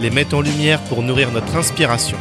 [0.00, 2.18] les met en lumière pour nourrir notre inspiration.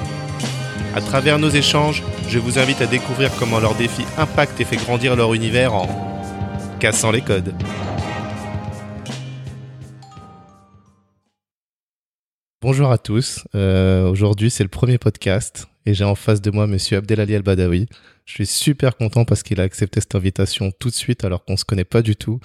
[0.95, 4.77] À travers nos échanges, je vous invite à découvrir comment leurs défis impactent et fait
[4.77, 5.88] grandir leur univers en
[6.80, 7.53] cassant les codes.
[12.62, 13.44] Bonjour à tous.
[13.53, 17.88] Euh, Aujourd'hui, c'est le premier podcast et j'ai en face de moi Monsieur Abdelali Al-Badawi.
[18.26, 21.58] Je suis super content parce qu'il a accepté cette invitation tout de suite alors qu'on
[21.58, 22.39] se connaît pas du tout.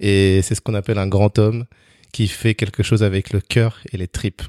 [0.00, 1.66] Et c'est ce qu'on appelle un grand homme
[2.12, 4.42] qui fait quelque chose avec le cœur et les tripes.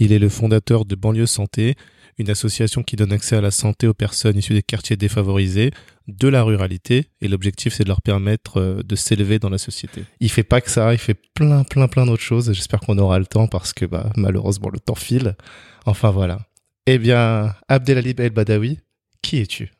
[0.00, 1.76] Il est le fondateur de Banlieue Santé,
[2.18, 5.70] une association qui donne accès à la santé aux personnes issues des quartiers défavorisés,
[6.08, 10.02] de la ruralité, et l'objectif c'est de leur permettre euh, de s'élever dans la société.
[10.18, 13.20] Il fait pas que ça, il fait plein plein plein d'autres choses, j'espère qu'on aura
[13.20, 15.36] le temps parce que bah, malheureusement le temps file.
[15.86, 16.40] Enfin voilà.
[16.86, 18.80] Eh bien, Abdelali El Badawi,
[19.22, 19.70] qui es-tu?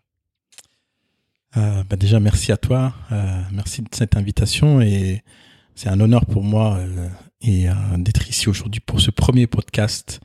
[1.57, 5.25] Euh, bah déjà, merci à toi, euh, merci de cette invitation et
[5.75, 7.09] c'est un honneur pour moi euh,
[7.43, 10.21] et euh, d'être ici aujourd'hui pour ce premier podcast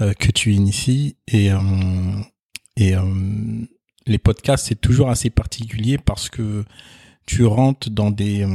[0.00, 1.50] euh, que tu inities et
[2.76, 2.94] et
[4.06, 6.64] les podcasts c'est toujours assez particulier parce que
[7.26, 8.46] tu rentres dans des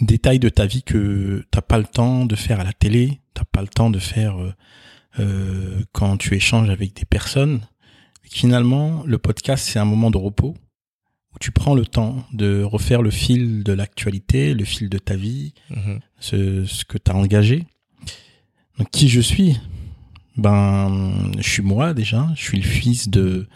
[0.00, 3.44] détails de ta vie que t'as pas le temps de faire à la télé, t'as
[3.44, 4.36] pas le temps de faire
[5.92, 7.60] quand tu échanges avec des personnes.
[8.24, 10.56] Finalement, le podcast c'est un moment de repos
[11.34, 15.16] où tu prends le temps de refaire le fil de l'actualité, le fil de ta
[15.16, 16.00] vie, Mhm.
[16.20, 17.66] ce, ce que tu as engagé.
[18.78, 19.56] Donc, qui je suis?
[20.36, 22.28] Ben, je suis moi déjà.
[22.36, 23.46] Je suis le fils de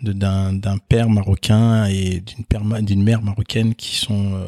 [0.00, 4.46] d'un père marocain et d'une père ma- d'une mère marocaine qui sont euh,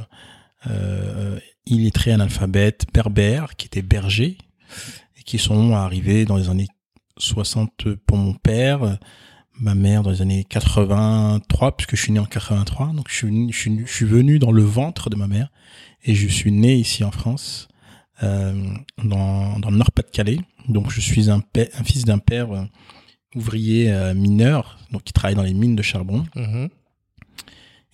[0.67, 4.37] euh, illettrés analphabètes berbères, qui étaient bergers
[5.19, 6.69] et qui sont arrivés dans les années
[7.17, 8.99] 60 pour mon père,
[9.61, 13.53] ma mère dans les années 83 puisque je suis né en 83 donc je suis
[13.53, 15.49] je suis, je suis venu dans le ventre de ma mère
[16.05, 17.69] et je suis né ici en France
[18.23, 18.55] euh,
[19.03, 20.39] dans, dans le Nord-Pas-de-Calais.
[20.69, 22.65] Donc je suis un, pè- un fils d'un père euh,
[23.35, 26.25] ouvrier euh, mineur donc qui travaille dans les mines de charbon.
[26.35, 26.69] Mhm.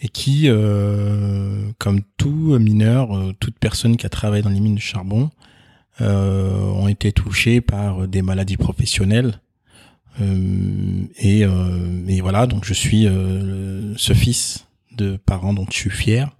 [0.01, 3.09] et qui euh, comme tout mineur
[3.41, 5.31] toute personne qui a travaillé dans les mines de charbon
[6.01, 9.41] euh, ont été touchés par des maladies professionnelles
[10.21, 15.91] et, euh, et voilà, donc je suis euh, ce fils de parents dont je suis
[15.91, 16.31] fier.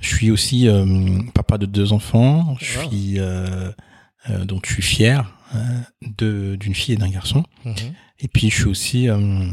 [0.00, 2.56] Je suis aussi euh, papa de deux enfants.
[2.60, 2.88] Je Wow.
[2.90, 3.70] suis euh,
[4.30, 5.58] euh, donc je suis fier euh,
[6.18, 7.44] de d'une fille et d'un garçon.
[7.64, 7.74] Mhm.
[8.20, 9.46] Et puis je suis aussi euh,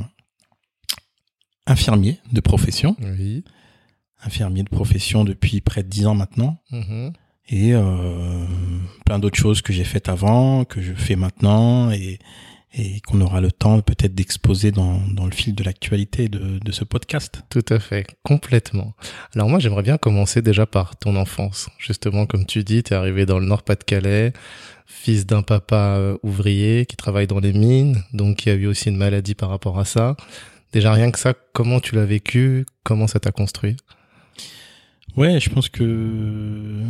[1.67, 3.43] infirmier de profession, Oui.
[4.23, 7.13] infirmier de profession depuis près de dix ans maintenant Mhm.
[7.49, 8.45] et euh,
[9.05, 12.19] plein d'autres choses que j'ai faites avant, que je fais maintenant et,
[12.73, 16.71] et qu'on aura le temps peut-être d'exposer dans, dans le fil de l'actualité de, de
[16.71, 17.43] ce podcast.
[17.49, 18.93] Tout à fait, complètement.
[19.35, 21.69] Alors moi, j'aimerais bien commencer déjà par ton enfance.
[21.77, 24.31] Justement, comme tu dis, tu es arrivé dans le Nord-Pas-de-Calais,
[24.85, 28.67] fils d'un papa euh, ouvrier qui travaille dans les mines, donc il y a eu
[28.67, 30.15] aussi une maladie par rapport à ça.
[30.71, 32.65] Déjà rien que ça, comment tu l'as vécu?
[32.83, 33.75] Comment ça t'a construit?
[35.17, 36.83] Ouais, je pense que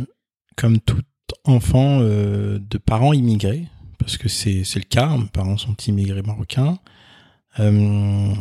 [0.56, 1.00] comme tout
[1.44, 3.64] enfant euh, de parents immigrés,
[4.02, 6.78] parce que c'est le cas, mes parents sont immigrés marocains,
[7.60, 8.34] euh,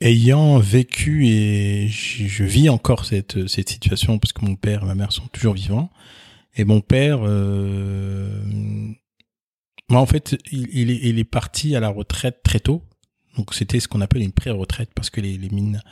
[0.00, 4.94] ayant vécu et je, vis encore cette cette situation parce que mon père et ma
[4.94, 5.90] mère sont toujours vivants.
[6.56, 8.42] Et mon père euh,
[9.88, 12.82] moi en fait il, est, il est parti à la retraite très tôt
[13.36, 15.82] donc c'était ce qu'on appelle une pré-retraite parce que les, les mines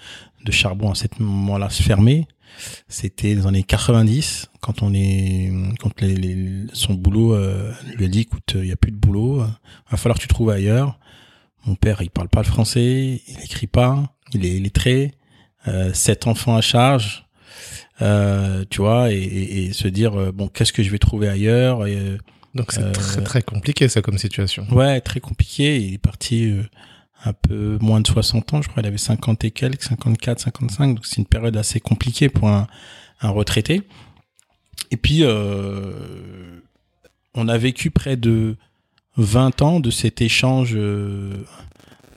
[0.44, 2.26] de charbon à ce moment-là se fermaient
[2.88, 8.04] c'était dans les années 90 quand on est quand les, les- son boulot euh, lui
[8.04, 9.46] a dit écoute il y a plus de boulot euh,
[9.90, 10.98] va falloir que tu trouves ailleurs
[11.66, 15.12] mon père il parle pas le français il écrit pas il est illettré
[15.68, 17.24] euh, sept enfants à charge
[18.00, 21.28] euh, tu vois et, et- et se dire euh, bon qu'est-ce que je vais trouver
[21.28, 22.18] ailleurs et, euh,
[22.54, 24.66] Donc c'est Euh, très très compliqué ça comme situation.
[24.72, 25.80] Ouais, très compliqué.
[25.80, 26.62] Il est parti euh,
[27.24, 28.82] un peu moins de 60 ans, je crois.
[28.82, 30.94] Il avait 50 et quelques, 54, 55.
[30.94, 32.66] Donc c'est une période assez compliquée pour un,
[33.20, 33.82] un retraité.
[34.90, 36.60] Et puis, euh,
[37.34, 38.56] on a vécu près de
[39.16, 41.44] 20 ans de cet échange euh,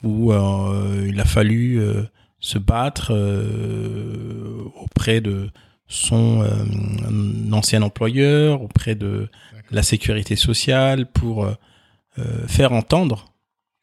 [0.02, 1.80] où euh, il a fallu
[2.40, 3.12] se battre
[4.80, 5.50] auprès de
[5.88, 6.44] son
[7.52, 9.28] ancien employeur, auprès de
[9.70, 11.48] la sécurité sociale pour
[12.46, 13.32] faire entendre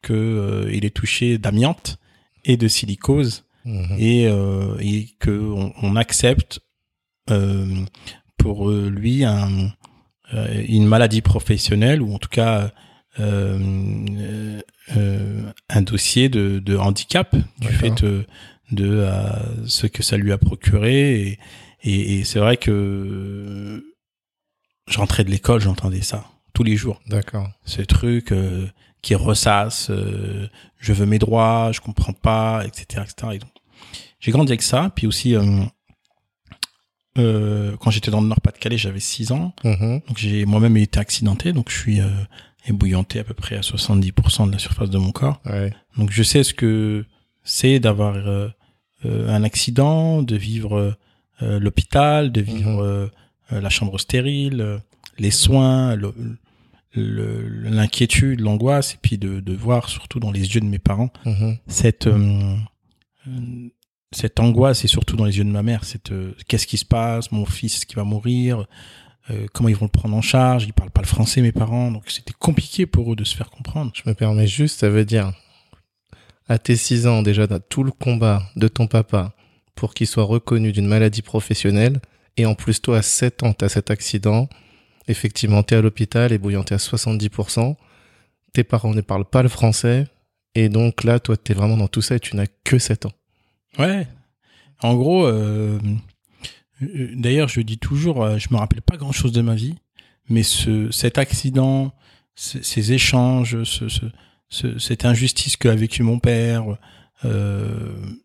[0.04, 1.98] que euh, est touché d'amiante
[2.44, 3.96] et de silicose Mhm.
[3.98, 6.60] et, euh, et que on, accepte
[7.30, 7.66] euh,
[8.36, 9.72] pour lui un,
[10.68, 12.70] une maladie professionnelle ou en tout cas
[15.70, 18.26] un dossier de, de handicap du fait de,
[18.72, 19.06] de
[19.66, 21.38] ce que ça lui a procuré et,
[21.82, 23.82] et, et c'est vrai que
[24.88, 27.48] je rentrais de l'école j'entendais ça tous les jours D'accord.
[27.64, 28.66] ce truc euh,
[29.04, 30.48] qui ressasse, euh,
[30.78, 33.32] je veux mes droits, je comprends pas, etc., etc.
[33.34, 33.50] Et donc,
[34.18, 34.90] j'ai grandi avec ça.
[34.96, 35.42] Puis aussi, euh,
[37.18, 39.52] euh, quand j'étais dans le Nord-Pas-de-Calais, j'avais 6 ans.
[39.62, 40.00] Mhm.
[40.08, 42.08] Donc j'ai moi-même été accidenté, donc je suis euh,
[42.66, 45.40] ébouillanté à peu près à 70% de la surface de mon corps.
[45.44, 45.72] Ouais.
[45.96, 47.04] Donc je sais ce que
[47.44, 48.48] c'est d'avoir euh,
[49.04, 50.96] un accident, de vivre
[51.42, 53.08] euh, l'hôpital, de vivre euh,
[53.50, 54.80] la chambre stérile,
[55.18, 56.14] les soins, le-
[56.96, 61.58] l'inquiétude, l'angoisse, et puis de, de voir surtout dans les yeux de mes parents Mhm.
[61.66, 62.54] cette euh,
[63.28, 63.30] euh,
[64.12, 66.84] cette angoisse et surtout dans les yeux de ma mère, cette euh, qu'est-ce qui se
[66.84, 68.66] passe, mon fils qu'il va mourir,
[69.30, 71.90] euh, comment ils vont le prendre en charge, ils parlent pas le français mes parents,
[71.90, 73.90] donc c'était compliqué pour eux de se faire comprendre.
[73.94, 75.32] Je me permets juste, ça veut dire,
[76.48, 79.32] à tes 6 ans, déjà, dans tout le combat de ton papa
[79.74, 82.00] pour qu'il soit reconnu d'une maladie professionnelle,
[82.36, 84.48] et en plus, toi, à 7 ans, t'as cet accident,
[85.08, 87.76] effectivement, t'es à l'hôpital, ébouillanté à 70%,
[88.52, 90.06] tes parents ne parlent pas le français,
[90.54, 93.12] et donc là, toi, t'es vraiment dans tout ça et tu n'as que 7 ans.
[93.78, 94.06] Ouais.
[94.82, 95.78] En gros, euh,
[96.82, 99.74] euh, d'ailleurs, je dis toujours, euh, je me rappelle pas grand chose de ma vie,
[100.28, 101.92] mais ce, cet accident,
[102.36, 104.06] ce- ces échanges, ce, ce-
[104.48, 106.64] ce- cette injustice qu'a vécu mon père,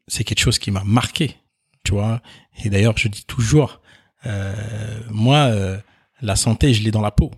[0.07, 1.37] c'est quelque chose qui m'a marqué,
[1.85, 2.21] tu vois.
[2.65, 3.81] Et d'ailleurs, je dis toujours,
[5.09, 5.51] moi,
[6.21, 7.31] la santé, je l'ai dans la peau.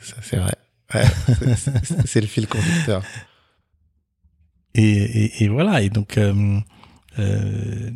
[0.00, 0.54] Ça, c'est vrai.
[0.94, 1.04] Ouais,
[2.06, 3.02] c'est- le fil conducteur.
[4.74, 5.82] Et, et, et voilà.
[5.82, 6.58] Et donc, euh,
[7.18, 7.90] euh,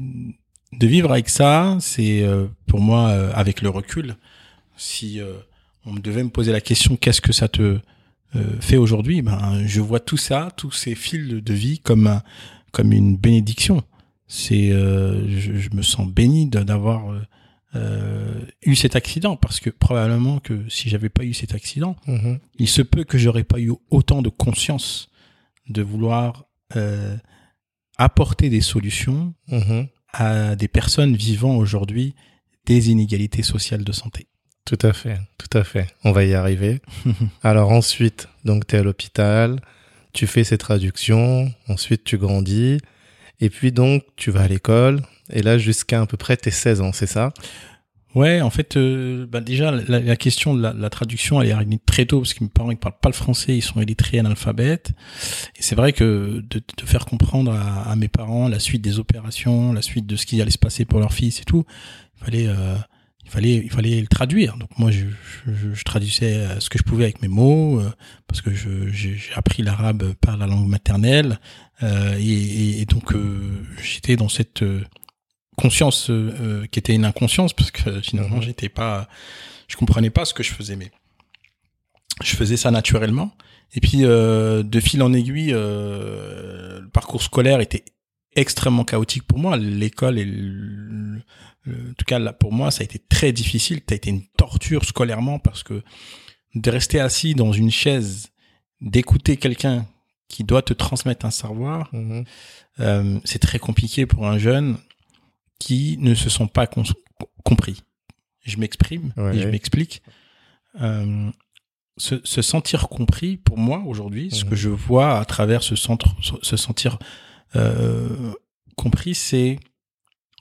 [0.72, 4.16] de vivre avec ça, c'est euh, pour moi, avec le recul,
[4.76, 5.20] si
[5.84, 7.78] on me devait me poser la question, qu'est-ce que ça te
[8.60, 12.22] fait aujourd'hui Ben, je vois tout ça, tous ces fils de vie comme un-
[12.72, 13.82] comme une bénédiction.
[14.26, 17.14] C'est, je, je me sens béni d'avoir
[17.74, 22.38] eu cet accident parce que probablement que si j'avais pas eu cet accident, Mhm.
[22.58, 25.08] il se peut que j'aurais pas eu autant de conscience
[25.68, 26.44] de vouloir
[26.76, 27.16] euh,
[27.98, 29.88] apporter des solutions Mhm.
[30.12, 32.14] à des personnes vivant aujourd'hui
[32.66, 34.26] des inégalités sociales de santé.
[34.64, 35.88] Tout à fait, tout à fait.
[36.04, 36.80] On va y arriver.
[37.42, 39.60] Alors ensuite, donc tu es à l'hôpital,
[40.12, 42.78] tu fais ces traductions, ensuite tu grandis,
[43.40, 45.02] et puis donc tu vas à l'école,
[45.32, 47.32] et là jusqu'à à peu près tes 16 ans, c'est ça?
[48.14, 52.04] Ouais, en fait, euh, bah déjà, la, question de la, traduction, elle est arrivée très
[52.04, 54.92] tôt, parce que mes parents, ils parlent pas le français, ils sont illettrés analphabètes.
[55.56, 59.80] Et c'est vrai que de, faire comprendre à, mes parents la suite des opérations, la
[59.80, 61.64] suite de ce qui allait se passer pour leur fils et tout,
[62.18, 62.74] il fallait, euh,
[63.24, 64.58] il fallait, il fallait le traduire.
[64.58, 67.80] Donc moi, je, traduisais euh, ce que je pouvais avec mes mots,
[68.26, 71.38] parce que j'ai appris l'arabe par la langue maternelle,
[71.80, 73.14] et, donc
[73.82, 74.62] j'étais dans cette
[75.56, 78.42] conscience euh, euh, qui était une inconscience parce que finalement Mhm.
[78.42, 79.08] j'étais pas
[79.68, 80.90] je comprenais pas ce que je faisais mais
[82.22, 83.32] je faisais ça naturellement
[83.74, 87.84] et puis euh, de fil en aiguille euh, le parcours scolaire était
[88.34, 91.22] extrêmement chaotique pour moi l'école et le-
[91.66, 94.10] le- en tout cas là, pour moi ça a été très difficile ça a été
[94.10, 95.82] une torture scolairement parce que
[96.54, 98.28] de rester assis dans une chaise
[98.80, 99.86] d'écouter quelqu'un
[100.28, 102.24] qui doit te transmettre un savoir Mhm.
[102.80, 104.76] euh, c'est très compliqué pour un jeune
[105.62, 106.66] qui ne se sent pas
[107.44, 107.82] compris.
[108.44, 109.36] Je m'exprime Ouais.
[109.36, 110.02] et je m'explique.
[110.80, 111.30] Euh,
[111.96, 116.08] se, se sentir compris, pour moi aujourd'hui, ce que je vois à travers ce centre,
[116.42, 116.98] se sentir
[117.54, 118.32] euh,
[118.76, 119.60] compris, c'est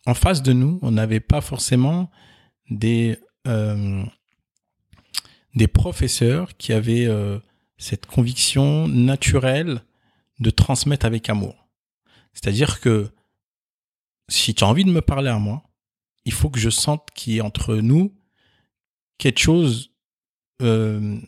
[0.07, 2.09] en face de nous, on n'avait pas forcément
[2.69, 4.03] des euh,
[5.53, 7.37] des professeurs qui avaient euh,
[7.77, 9.81] cette conviction naturelle
[10.39, 11.67] de transmettre avec amour.
[12.33, 13.11] C'est-à-dire que
[14.31, 15.63] si tu as envie de me parler à moi,
[16.25, 18.15] il faut que je sente qu'il y ait entre nous
[19.17, 19.91] quelque chose
[20.61, 21.19] euh,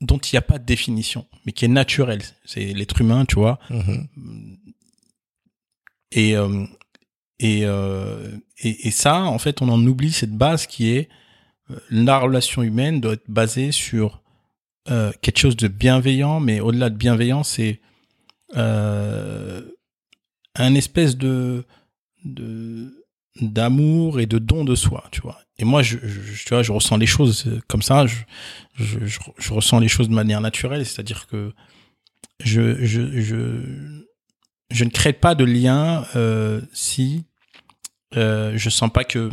[0.00, 2.22] dont il n'y a pas de définition, mais qui est naturel.
[2.44, 3.58] C'est l'être humain, tu vois.
[3.70, 4.08] Mhm.
[6.12, 6.64] Et, euh,
[7.38, 11.08] et, euh, et, et ça, en fait, on en oublie cette base qui est
[11.90, 14.22] la relation humaine doit être basée sur
[15.20, 17.82] quelque chose de bienveillant, mais au-delà de bienveillant, c'est
[18.54, 19.64] un
[20.74, 21.66] espèce de
[22.24, 23.04] de
[23.40, 25.38] d'amour et de don de soi, tu vois.
[25.58, 28.04] et moi, je, je, tu vois, je ressens les choses comme ça.
[28.06, 28.16] Je,
[28.74, 28.98] je,
[29.38, 31.52] je, ressens les choses de manière naturelle, c'est-à-dire que
[32.40, 34.04] je, je, je,
[34.70, 37.26] je ne crée pas de lien euh, si
[38.16, 39.30] euh, je sens pas que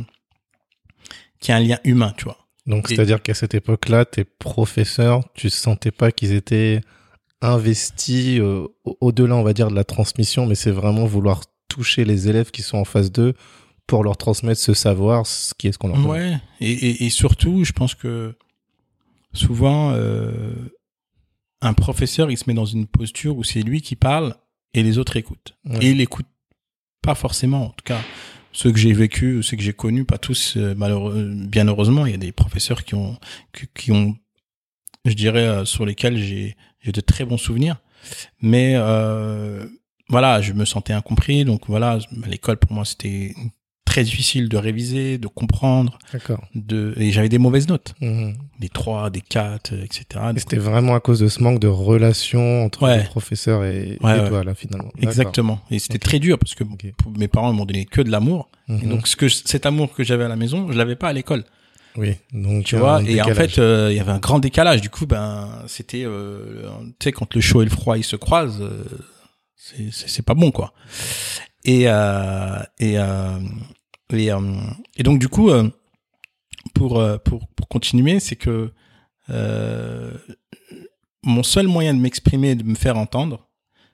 [1.39, 2.37] qu'il y a un lien humain, tu vois.
[2.65, 6.81] Donc, c'est-à-dire qu'à cette époque-là, tes professeurs, tu sentais pas qu'ils étaient
[7.41, 11.41] investis euh, au-delà, on va dire, de la transmission, mais c'est vraiment vouloir
[11.75, 13.33] toucher les élèves qui sont en phase 2
[13.85, 17.09] pour leur transmettre ce savoir, ce qui est ce qu'on leur Ouais, et, et, et,
[17.09, 18.35] surtout, je pense que
[19.33, 20.53] souvent, euh,
[21.61, 24.35] un professeur, il se met dans une posture où c'est lui qui parle
[24.73, 25.55] et les autres écoutent.
[25.81, 26.25] Et il écoute
[27.01, 28.01] pas forcément, en tout cas,
[28.53, 32.11] ceux que j'ai vécu, ceux que j'ai connus, pas tous, euh, malheureux, bien heureusement, il
[32.13, 33.19] y a des professeurs qui ont,
[33.53, 34.15] qui, qui ont,
[35.03, 37.81] je dirais, euh, sur lesquels j'ai, j'ai de très bons souvenirs.
[38.41, 39.67] Mais euh,
[40.09, 43.33] voilà, je me sentais incompris, donc voilà, l'école pour moi c'était
[43.85, 45.97] très difficile de réviser, de comprendre.
[46.11, 46.43] D'accord.
[46.53, 47.93] De, et j'avais des mauvaises notes.
[48.01, 48.31] Mmh.
[48.59, 50.05] Des 3, des 4, etc.
[50.35, 52.97] Et c'était vraiment à cause de ce manque de relation entre ouais.
[52.97, 54.91] le professeur et, ouais, et toi, là, finalement.
[55.01, 55.61] Exactement.
[55.71, 55.99] Et c'était okay.
[55.99, 56.93] très dur parce que okay.
[57.17, 58.49] mes parents m'ont donné que de l'amour.
[58.67, 58.79] Mmh.
[58.83, 61.13] Et donc, ce que, cet amour que j'avais à la maison, je l'avais pas à
[61.13, 61.45] l'école.
[61.97, 63.01] Oui, donc tu vois.
[63.03, 64.81] Et en fait, euh, il y avait un grand décalage.
[64.81, 66.67] Du coup, ben, c'était, euh,
[66.99, 68.83] tu sais, quand le chaud et le froid ils se croisent, euh,
[69.91, 70.73] c'est pas bon, quoi.
[71.63, 73.39] Et euh, et euh,
[74.13, 74.39] et, euh,
[74.97, 75.69] et donc du coup, euh,
[76.73, 78.71] pour, euh, pour, pour continuer, c'est que
[81.23, 83.47] mon seul moyen de m'exprimer de me faire entendre,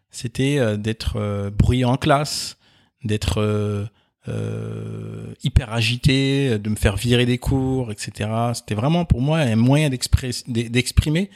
[0.09, 2.57] c'était d'être bruyant en classe,
[3.05, 3.89] d'être
[4.27, 8.29] hyper agité, de me faire virer des cours, etc.
[8.53, 11.29] C'était vraiment pour moi un moyen d'exprimer.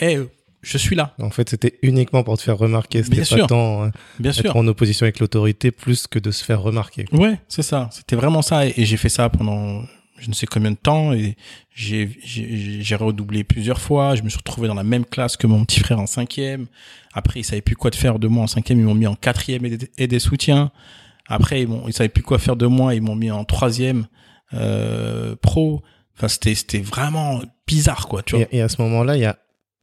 [0.00, 0.18] Et
[0.62, 1.14] je suis là.
[1.20, 3.02] En fait, c'était uniquement pour te faire remarquer.
[3.02, 3.46] C'était pas sûr.
[3.46, 4.56] tant euh, Bien être sûr.
[4.56, 7.04] en opposition avec l'autorité plus que de se faire remarquer.
[7.12, 7.88] Ouais, c'est ça.
[7.92, 8.66] C'était vraiment ça.
[8.66, 9.82] Et, et j'ai fait ça pendant
[10.18, 11.12] je ne sais combien de temps.
[11.12, 11.36] Et
[11.74, 14.16] j'ai, j'ai, j'ai redoublé plusieurs fois.
[14.16, 16.66] Je me suis retrouvé dans la même classe que mon petit frère en cinquième.
[17.12, 18.80] Après, ils savaient plus quoi de faire de moi en cinquième.
[18.80, 20.72] Ils m'ont mis en quatrième et des, et des soutiens.
[21.28, 22.94] Après, ils, ils savaient plus quoi faire de moi.
[22.96, 24.06] Ils m'ont mis en troisième
[24.54, 25.82] euh, pro.
[26.16, 28.24] Enfin, c'était, c'était vraiment bizarre, quoi.
[28.24, 28.46] Tu vois.
[28.50, 29.38] Et, et à ce moment-là, il y a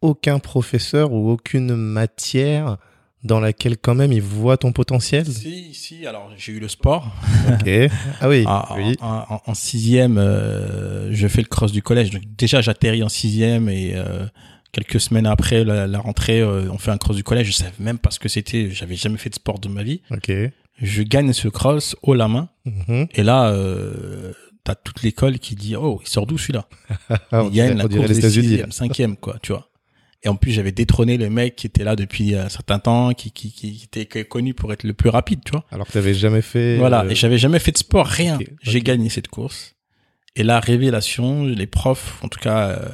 [0.05, 2.77] aucun professeur ou aucune matière
[3.23, 5.25] dans laquelle quand même il voit ton potentiel?
[5.25, 6.05] Si, si.
[6.05, 7.11] Alors j'ai eu le sport.
[7.51, 7.69] Ok.
[8.21, 8.43] Ah oui.
[8.45, 8.95] en, oui.
[9.01, 12.11] En, en, en, sixième, euh, je fais le cross du collège.
[12.11, 14.25] Donc déjà j'atterris en sixième et euh,
[14.71, 17.47] quelques semaines après la, la rentrée, euh, on fait un cross du collège.
[17.47, 18.69] Je savais même pas ce que c'était.
[18.69, 20.01] J'avais jamais fait de sport de ma vie.
[20.11, 20.31] Ok.
[20.81, 22.47] Je gagne ce cross haut la main.
[22.65, 23.07] Mm -hmm.
[23.15, 23.39] Et là,
[24.65, 26.65] t'as toute l'école qui dit oh il sort d'où celui-là?
[27.31, 29.65] Ah, Il gagne la course des sixième, cinquième quoi, tu vois.
[30.25, 33.31] Et en plus, j'avais détrôné le mec qui était là depuis un certain temps, qui,
[33.31, 35.63] qui, qui était connu pour être le plus rapide, tu vois.
[35.71, 36.77] Alors que t'avais jamais fait.
[36.77, 37.05] Voilà.
[37.05, 37.09] Euh...
[37.09, 38.35] Et j'avais jamais fait de sport, rien.
[38.37, 39.75] Okay, J'ai gagné cette course.
[40.35, 42.89] Et la révélation, les profs, en tout cas, euh,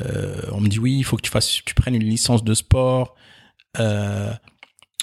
[0.00, 2.52] euh, on me dit oui, il faut que tu fasses, tu prennes une licence de
[2.52, 3.14] sport,
[3.80, 4.34] euh,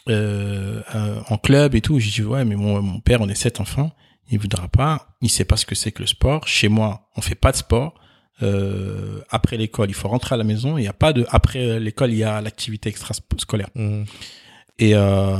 [0.07, 1.99] en club et tout.
[1.99, 3.91] J'ai dit ouais, mais mon, mon père, on est sept enfants.
[4.29, 5.17] Il voudra pas.
[5.21, 6.47] Il sait pas ce que c'est que le sport.
[6.47, 7.95] Chez moi, on fait pas de sport.
[8.41, 10.77] Euh, après l'école, il faut rentrer à la maison.
[10.77, 13.69] Il n'y a pas de après l'école, il y a l'activité extrascolaire.
[13.75, 14.03] Mmh.
[14.81, 15.35] Et euh,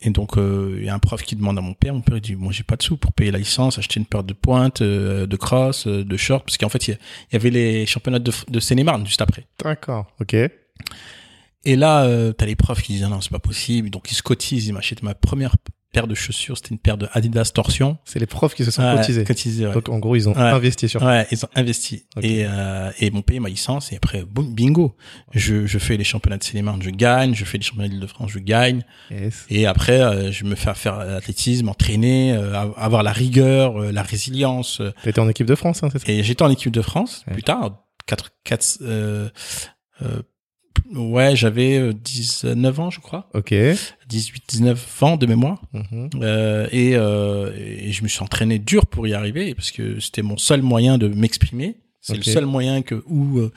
[0.00, 1.94] et donc euh, il y a un prof qui demande à mon père.
[1.94, 4.06] Mon père il dit moi j'ai pas de sous pour payer la licence, acheter une
[4.06, 6.98] paire de pointes, euh, de cross, euh, de shorts, parce qu'en fait il
[7.32, 9.46] y, avait les championnats de, de Seine-et-Marne juste après.
[9.62, 10.34] D'accord, ok.
[11.64, 14.16] Et là euh, t'as les profs qui disent ah non c'est pas possible, donc ils
[14.16, 15.56] se cotisent, ils m'achètent ma première
[15.92, 17.98] paire de chaussures, c'était une paire de Adidas Torsion.
[18.04, 19.24] C'est les profs qui se sont cotisés.
[19.24, 19.72] cotisés ouais.
[19.72, 20.40] Donc en gros, ils ont ouais.
[20.40, 22.04] investi sur Ouais, ils ont investi.
[22.16, 22.40] Okay.
[22.40, 24.96] Et, euh, et m'ont payé ma licence et après, boum, bingo.
[25.32, 27.34] Je, je fais les championnats de Seine-et-Marne, je gagne.
[27.34, 28.84] Je fais les championnats d'Île-de-France, je gagne.
[29.10, 29.46] Yes.
[29.50, 34.02] Et après, euh, je me fais faire l'athlétisme, entraîner, euh, avoir la rigueur, euh, la
[34.02, 34.82] résilience.
[35.02, 36.12] T'étais en équipe de France, hein, c'est ça?
[36.12, 38.78] Et j'étais en équipe de France plus tard, 4, 4,
[40.94, 43.28] Ouais, j'avais 19 ans, je crois.
[43.34, 43.54] Ok.
[44.08, 45.62] 18, 19 ans de mémoire.
[45.72, 46.10] Mm -hmm.
[46.22, 50.22] euh, et, euh, et, je me suis entraîné dur pour y arriver parce que c'était
[50.22, 51.76] mon seul moyen de m'exprimer.
[52.00, 52.26] C'est okay.
[52.26, 53.52] le seul moyen que où, euh,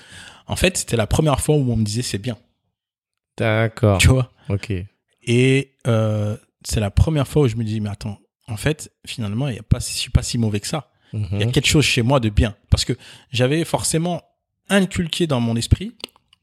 [0.48, 2.38] en fait, c'était la première fois où on me disait c'est bien.
[3.38, 3.98] D'accord.
[3.98, 4.32] Tu vois?
[4.50, 4.72] Ok.
[5.24, 9.48] Et euh, c'est la première fois où je me dis mais attends, en fait, finalement,
[9.48, 10.82] il y a pas, je suis pas si mauvais que ça.
[11.14, 11.40] Il mm -hmm.
[11.40, 12.96] y a quelque chose chez moi de bien parce que
[13.32, 14.22] j'avais forcément
[14.70, 15.92] inculqué dans mon esprit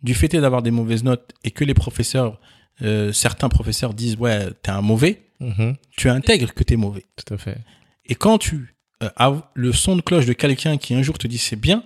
[0.02, 2.40] du fait d'avoir des mauvaises notes et que les professeurs,
[2.82, 5.74] euh, certains professeurs disent ouais t'es un mauvais, -hmm.
[5.96, 7.04] tu intègres que t'es mauvais.
[7.16, 7.58] Tout à fait.
[8.06, 11.26] Et quand tu euh, as le son de cloche de quelqu'un qui un jour te
[11.26, 11.84] dit c'est bien,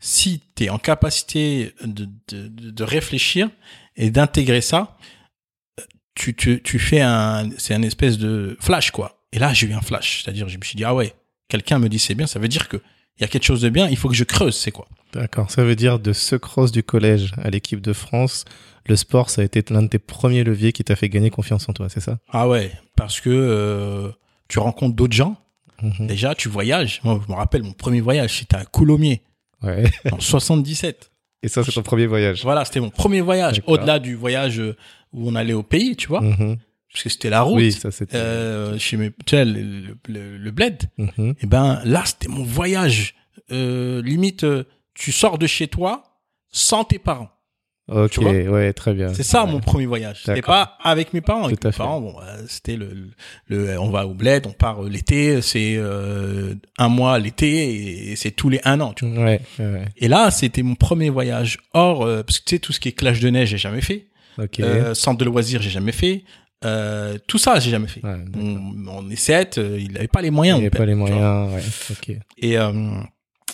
[0.00, 3.50] si t'es en capacité de, de, de réfléchir
[3.96, 4.96] et d'intégrer ça,
[6.14, 9.22] tu, tu, tu fais un, c'est un espèce de flash quoi.
[9.32, 11.14] Et là j'ai eu un flash, c'est-à-dire je me suis dit ah ouais,
[11.48, 12.78] quelqu'un me dit c'est bien, ça veut dire que
[13.18, 15.50] il y a quelque chose de bien, il faut que je creuse, c'est quoi D'accord.
[15.50, 18.44] Ça veut dire de ce cross du collège à l'équipe de France,
[18.86, 21.68] le sport, ça a été l'un de tes premiers leviers qui t'a fait gagner confiance
[21.68, 22.18] en toi, c'est ça?
[22.30, 24.10] Ah ouais, parce que euh,
[24.48, 25.36] tu rencontres d'autres gens.
[25.82, 26.06] Mhm.
[26.08, 27.00] Déjà, tu voyages.
[27.04, 29.22] Moi, je me rappelle mon premier voyage, c'était à Coulommiers
[29.62, 29.84] Ouais.
[30.12, 31.10] en 77.
[31.42, 32.42] Et ça, c'est ton premier voyage.
[32.42, 33.62] Voilà, c'était mon premier voyage.
[33.66, 34.76] Au-delà du voyage euh,
[35.12, 36.56] où on allait au pays, tu vois, Mhm.
[36.92, 37.56] Parce que c'était la route.
[37.56, 38.16] Oui, ça c'était.
[38.16, 40.82] euh, chez mes, tu sais, le, le, le- le bled.
[40.98, 41.34] Mhm.
[41.40, 43.14] Et ben là, c'était mon voyage.
[43.52, 44.64] Euh, limite, euh,
[44.94, 46.02] tu sors de chez toi
[46.50, 47.30] sans tes parents.
[47.90, 49.14] Ok, tu vois ouais, très bien.
[49.14, 49.50] C'est ça Ouais.
[49.50, 50.20] mon premier voyage.
[50.22, 51.44] C'était pas avec mes parents.
[51.46, 51.78] Avec Tout à mes fait.
[51.78, 53.08] parents, bon, euh, c'était le,
[53.46, 58.16] le, on va au bled, on part euh, l'été, c'est euh, un mois l'été et
[58.16, 58.92] c'est tous les un an.
[58.92, 59.24] Tu vois.
[59.24, 59.84] Ouais, ouais.
[59.96, 62.90] Et là, c'était mon premier voyage hors, euh, parce que tu sais tout ce qui
[62.90, 64.08] est clash de neige, j'ai jamais fait.
[64.60, 66.24] Euh, centre de loisirs, j'ai jamais fait.
[66.64, 68.04] Euh, tout ça, j'ai jamais fait.
[68.04, 70.58] Ouais, on, on est sept, euh, il avait pas les moyens.
[70.58, 71.60] Il n'y mon avait pas les moyens, ouais.
[72.36, 72.72] Et, euh,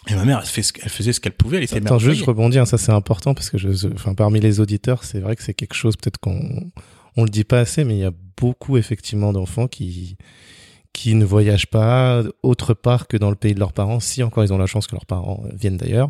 [0.09, 2.21] et ma mère, elle, fait ce- elle faisait ce qu'elle pouvait, elle était Attends, juste
[2.21, 5.37] je rebondis, hein, ça c'est important parce que je, enfin, parmi les auditeurs, c'est vrai
[5.37, 6.71] que c'est quelque chose peut-être qu'on
[7.17, 10.17] on le dit pas assez, mais il y a beaucoup effectivement d'enfants qui
[10.93, 14.45] qui ne voyagent pas autre part que dans le pays de leurs parents, si encore
[14.45, 16.09] ils ont la chance que leurs parents viennent d'ailleurs,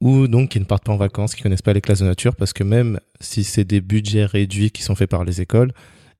[0.00, 2.36] ou donc qui ne partent pas en vacances, qui connaissent pas les classes de nature,
[2.36, 5.72] parce que même si c'est des budgets réduits qui sont faits par les écoles,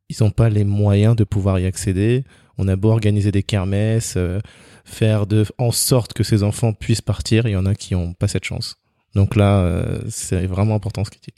[0.08, 2.24] ils n'ont pas les moyens de pouvoir y accéder.
[2.56, 4.40] On a beau organiser des kermesses, euh,
[4.84, 8.14] faire de, en sorte que ces enfants puissent partir, il y en a qui n'ont
[8.14, 8.76] pas cette chance.
[9.14, 11.34] Donc là, euh, c'est vraiment important ce qu'il dit.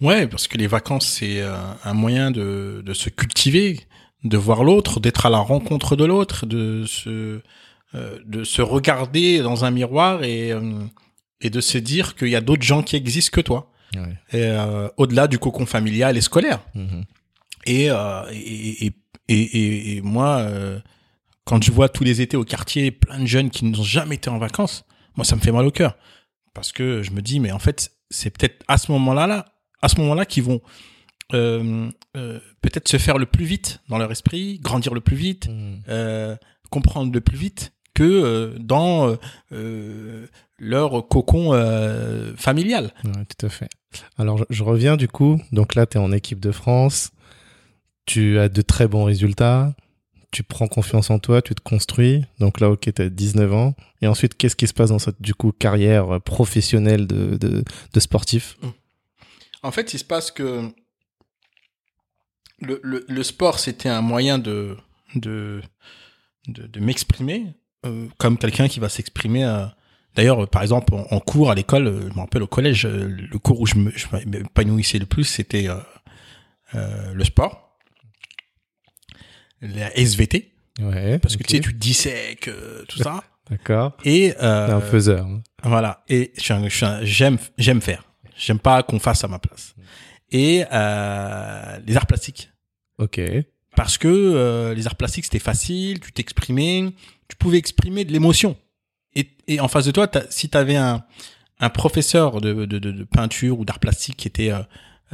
[0.00, 3.80] Ouais, parce que les vacances, c'est euh, un moyen de, de se cultiver,
[4.24, 7.40] de voir l'autre, d'être à la rencontre de l'autre, de se,
[7.94, 10.52] de se regarder dans un miroir et,
[11.40, 13.70] et de se dire qu'il y a d'autres gens qui existent que toi.
[14.32, 16.60] Et, euh, au-delà du cocon familial et scolaire.
[16.74, 17.04] Mhm.
[17.66, 18.92] Et, euh, et, et,
[19.28, 20.78] et, et- moi, euh,
[21.44, 24.30] quand je vois tous les étés au quartier plein de jeunes qui n'ont jamais été
[24.30, 24.84] en vacances,
[25.16, 25.96] moi, ça me fait mal au cœur.
[26.54, 29.44] Parce que je me dis, mais en fait, c'est peut-être à ce moment-là, là,
[29.82, 30.60] à ce moment-là qu'ils vont
[31.34, 35.48] euh, euh, peut-être se faire le plus vite dans leur esprit, grandir le plus vite,
[35.48, 35.82] Mhm.
[35.88, 36.36] euh,
[36.70, 39.16] comprendre le plus vite que euh, dans
[40.58, 42.92] leur cocon euh, familial.
[43.04, 43.68] Ouais, tout à fait.
[44.18, 45.40] Alors, je, je reviens du coup.
[45.52, 47.10] Donc là, tu es en équipe de France.
[48.06, 49.74] Tu as de très bons résultats.
[50.30, 52.24] Tu prends confiance en toi, tu te construis.
[52.40, 53.74] Donc là, ok, tu as 19 ans.
[54.02, 57.64] Et ensuite, qu'est-ce qui se passe dans cette du carrière professionnelle de,
[57.98, 58.56] sportif?
[59.62, 60.70] En fait, il se passe que
[62.60, 64.76] le, sport, c'était un moyen de,
[66.78, 69.44] m'exprimer euh, comme quelqu'un qui va s'exprimer.
[69.44, 69.66] euh,
[70.14, 73.60] D'ailleurs, par exemple, en, cours à l'école, euh, je me rappelle au collège, le cours
[73.60, 73.74] où je
[74.26, 75.68] m'épanouissais le plus, c'était
[76.72, 77.65] le sport,
[79.62, 81.18] la SVT, Ouais.
[81.18, 83.22] parce que tu sais, tu dissèques, euh, tout ça.
[83.50, 83.96] D'accord.
[84.04, 85.24] Et T'es un euh, faiseur.
[85.26, 85.42] hein.
[85.62, 86.02] voilà.
[86.08, 86.68] Et j'aime,
[87.56, 88.02] j'aime faire.
[88.36, 89.74] J'aime pas qu'on fasse à ma place.
[90.32, 92.50] Et euh, les arts plastiques.
[92.98, 93.20] Ok.
[93.76, 96.90] Parce que euh, les arts plastiques, c'était facile, tu t'exprimais,
[97.28, 98.56] tu pouvais exprimer de l'émotion.
[99.14, 101.04] Et, et en face de toi, si tu avais un,
[101.60, 104.60] un professeur de, de, de, de peinture ou d'art plastique qui était euh,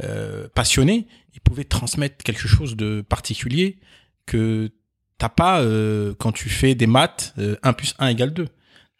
[0.03, 3.77] euh, passionné, il pouvait transmettre quelque chose de particulier
[4.25, 4.69] que
[5.17, 8.47] t'as pas euh, quand tu fais des maths, euh, 1 plus 1 égale 2.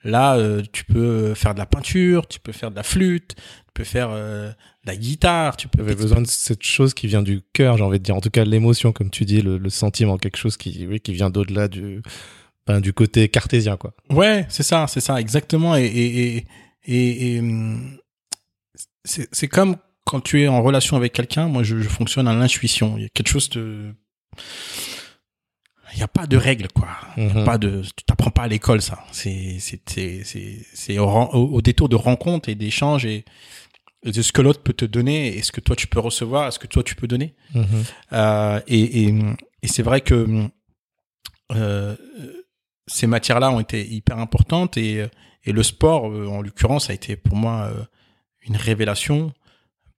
[0.06, 3.72] Là, euh, tu peux faire de la peinture, tu peux faire de la flûte, tu
[3.74, 5.78] peux faire euh, de la guitare, tu peux...
[5.78, 8.16] Tu avais besoin de cette chose qui vient du cœur, j'ai envie de dire.
[8.16, 11.14] En tout cas, l'émotion, comme tu dis, le, le sentiment, quelque chose qui, oui, qui
[11.14, 12.02] vient d'au-delà du,
[12.68, 13.94] ben, du côté cartésien, quoi.
[14.10, 15.78] Ouais, c'est ça, c'est ça, exactement.
[15.78, 16.46] Et, et, et,
[16.86, 17.98] et, et, hum,
[19.06, 22.34] c'est c'est comme quand tu es en relation avec quelqu'un, moi je, je fonctionne à
[22.34, 22.98] l'intuition.
[22.98, 23.94] Il y a quelque chose de...
[25.94, 26.88] Il n'y a pas de règles, quoi.
[27.18, 27.46] Y a Mhm.
[27.46, 27.82] pas de...
[27.82, 29.04] Tu t'apprends pas à l'école, ça.
[29.12, 33.26] C'est c'est au, au, détour de rencontres et d'échanges et,
[34.04, 36.60] de ce que l'autre peut te donner et ce que toi tu peux recevoir, ce
[36.60, 37.36] que toi tu peux donner.
[37.54, 37.66] Mhm.
[38.14, 39.16] Euh, et et,
[39.62, 40.50] et c'est vrai que
[41.52, 41.96] euh,
[42.88, 45.06] ces matières-là ont été hyper importantes et,
[45.46, 47.72] et le sport, euh, en l'occurrence, a été pour moi
[48.42, 49.32] une révélation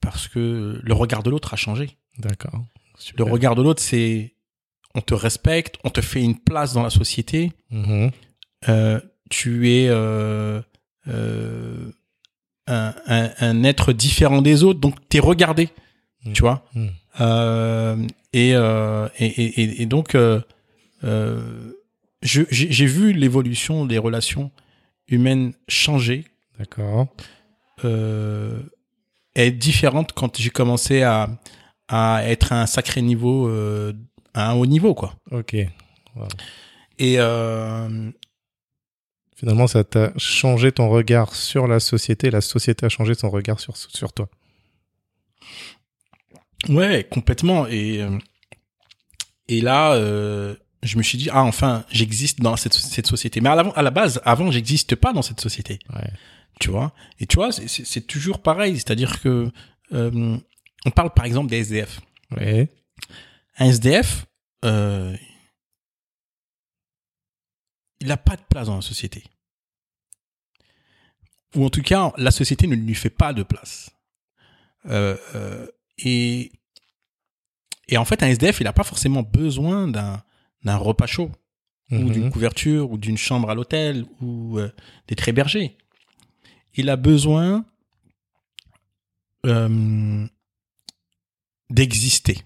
[0.01, 1.97] parce que le regard de l'autre a changé.
[2.19, 2.63] D'accord.
[3.17, 4.35] Le regard de l'autre, c'est
[4.95, 8.12] on te respecte, on te fait une place dans la société, Mhm.
[8.69, 10.62] euh, tu es euh,
[11.08, 11.91] euh,
[12.67, 15.69] un, un, un être différent des autres, donc tu es regardé,
[16.25, 16.34] Mm.
[16.34, 16.65] tu vois.
[17.21, 17.95] Euh,
[18.34, 18.49] et,
[19.19, 20.17] et, et, donc,
[22.23, 24.49] j'ai vu l'évolution des relations
[25.08, 26.25] humaines changer,
[26.58, 27.08] D'accord.
[29.36, 31.29] être différente quand j'ai commencé à,
[31.88, 33.47] à être à un sacré niveau,
[34.36, 35.15] à un haut niveau, quoi.
[35.32, 35.54] Ok.
[35.54, 38.12] Et, euh,
[39.38, 43.60] Finalement, ça t'a changé ton regard sur la société, la société a changé son regard
[43.60, 44.30] sur, sur toi.
[46.69, 47.67] Ouais, complètement.
[47.67, 48.17] Et, euh,
[49.50, 53.41] et là, euh, je me suis dit, ah, enfin, j'existe dans cette, cette société.
[53.41, 55.80] Mais à la, à la base, avant, j'existe pas dans cette société.
[55.93, 56.10] Ouais.
[56.62, 56.93] Tu vois?
[57.19, 58.76] Et tu vois, c'est toujours pareil.
[58.76, 59.52] C'est-à-dire que
[59.91, 60.38] euh,
[60.86, 62.00] on parle par exemple des SDF.
[62.38, 62.69] Ouais.
[63.58, 64.26] Un SDF,
[64.65, 65.15] euh,
[68.02, 69.24] il n'a pas de place dans la société.
[71.56, 73.89] Ou en tout cas, la société ne lui fait pas de place.
[74.88, 75.68] Euh, euh,
[76.00, 76.52] et,
[77.88, 81.32] et en fait, un SDF, il n'a pas forcément besoin d'un repas chaud,
[81.91, 82.12] ou Mhm.
[82.12, 84.60] d'une couverture, ou d'une chambre à l'hôtel, ou
[85.08, 85.78] d'être hébergé.
[86.74, 87.63] Il a besoin
[91.70, 92.38] d'exister.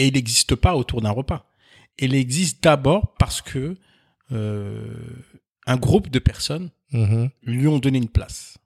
[0.00, 1.46] Et il n'existe pas autour d'un repas.
[1.98, 3.76] Il existe d'abord parce que
[4.32, 4.94] euh,
[5.66, 7.30] un groupe de personnes Mhm.
[7.42, 8.56] lui ont donné une place.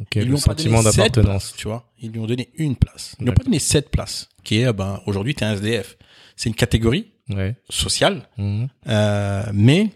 [0.00, 1.26] Ok, Ils lui le ont pas donné sentiment sept d'appartenance.
[1.50, 1.92] places, tu vois.
[2.00, 3.14] Ils lui ont donné une place.
[3.18, 5.98] Ils lui ont pas donné sept places, qui est, ben, aujourd'hui, tu es un SDF.
[6.36, 7.54] C'est une catégorie Ouais.
[7.68, 8.68] sociale, Mhm.
[8.88, 9.90] euh, mais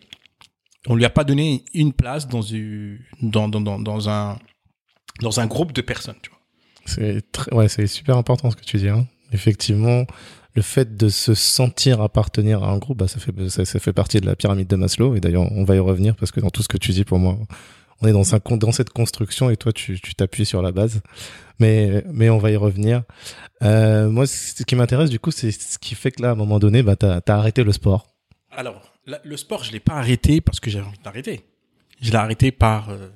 [0.86, 4.38] on lui a pas donné une place dans, une- dans, dans, dans, dans un,
[5.22, 6.40] dans un groupe de personnes, tu vois.
[6.84, 8.88] C'est très, ouais, c'est super important ce que tu dis.
[8.88, 9.06] Hein.
[9.32, 10.04] Effectivement,
[10.56, 13.92] le fait de se sentir appartenir à un groupe, bah, ça fait, ça, ça fait
[13.92, 15.14] partie de la pyramide de Maslow.
[15.14, 17.18] Et d'ailleurs, on va y revenir parce que dans tout ce que tu dis, pour
[17.18, 17.36] moi,
[18.00, 21.02] on est dans, un, dans cette construction et toi, tu tu t'appuies sur la base.
[21.58, 23.02] Mais, mais on va y revenir.
[23.62, 26.36] Euh, moi, ce qui m'intéresse, du coup, c'est ce qui fait que là, à un
[26.36, 28.06] moment donné, bah, t'as as arrêté le sport.
[28.50, 31.44] Alors, la- le sport, je l'ai pas arrêté parce que j'avais envie d'arrêter.
[32.00, 33.08] Je l'ai arrêté par, euh,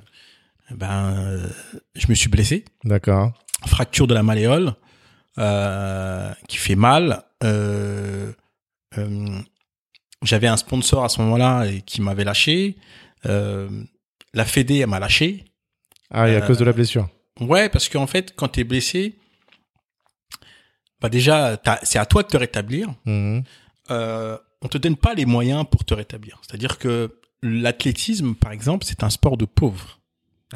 [0.74, 1.46] ben, euh,
[1.94, 2.64] je me suis blessé.
[2.84, 3.32] D'accord.
[3.66, 4.72] fracture de la malléole
[5.40, 7.24] euh, qui fait mal.
[7.42, 8.32] Euh,
[8.98, 9.38] euh,
[10.22, 12.76] J'avais un sponsor à ce moment-là qui m'avait lâché.
[13.24, 15.44] La Fédé, elle m'a lâché.
[16.10, 17.08] Ah, et à cause de la blessure.
[17.40, 19.16] Ouais, parce qu'en fait, quand t'es blessé,
[21.00, 22.88] bah déjà, c'est à toi de te rétablir.
[23.06, 23.42] Mhm.
[23.90, 26.40] Euh, on te donne pas les moyens pour te rétablir.
[26.42, 29.99] C'est-à-dire que l'athlétisme, par exemple, c'est un sport de pauvre.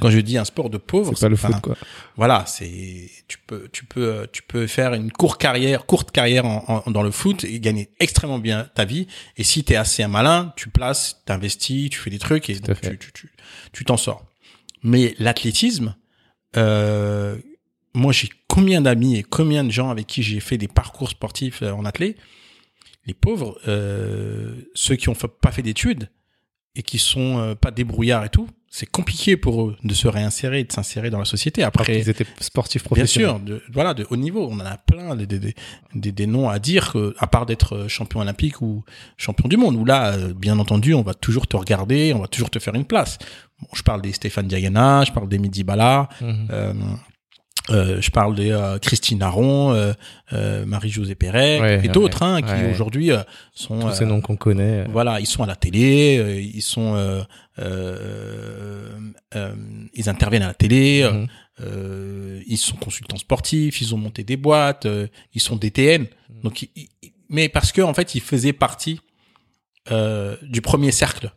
[0.01, 1.77] Quand je dis un sport de pauvre, C'est pas le foot, quoi.
[2.17, 6.83] voilà, c'est tu peux tu peux tu peux faire une courte carrière courte carrière en,
[6.87, 9.07] en- dans le foot et gagner extrêmement bien ta vie.
[9.37, 13.13] Et si t'es assez malin, tu places, t'investis, tu fais des trucs et tu tu
[13.13, 13.33] tu
[13.73, 14.25] tu t'en sors.
[14.83, 15.95] Mais l'athlétisme,
[16.57, 17.37] euh,
[17.95, 21.63] moi j'ai combien d'amis et combien de gens avec qui j'ai fait des parcours sportifs
[21.63, 22.17] euh, en athlé,
[23.07, 26.11] les pauvres, euh, ceux qui ont pas fait d'études
[26.75, 30.59] et qui sont euh, pas débrouillards et tout, c'est compliqué pour eux de se réinsérer
[30.59, 31.63] et de s'insérer dans la société.
[31.63, 33.31] Après, Ils étaient sportifs Bien professionnels.
[33.31, 34.49] sûr, de, voilà, de haut niveau.
[34.51, 35.55] On en a plein des, des, des,
[35.95, 38.83] des, des noms à dire, que, à part d'être euh, champion olympique ou
[39.17, 42.27] champion du monde, où là, euh, bien entendu, on va toujours te regarder, on va
[42.27, 43.19] toujours te faire une place.
[43.61, 46.49] Bon, je parle des Stéphane Diagana, je parle des Midi Bala, Mhm.
[46.51, 46.73] euh,
[47.71, 49.93] euh, je parle de euh, Christine Aron, euh,
[50.35, 52.71] euh, Marie-Josée Perret Ouais, et d'autres ouais, hein, qui ouais.
[52.71, 53.23] aujourd'hui euh,
[53.55, 54.85] sont Tous ces noms qu'on connaît.
[54.91, 57.23] voilà, ils sont à la télé, ils sont, euh,
[57.59, 58.89] euh,
[59.35, 59.55] euh,
[59.95, 61.27] ils interviennent à la télé, euh, Mhm.
[61.61, 66.07] euh, ils sont consultants sportifs, ils ont monté des boîtes, euh, ils sont DTN.
[66.43, 66.89] Donc, ils-
[67.29, 69.01] mais parce que en fait, ils faisaient partie
[69.91, 71.31] euh, du premier cercle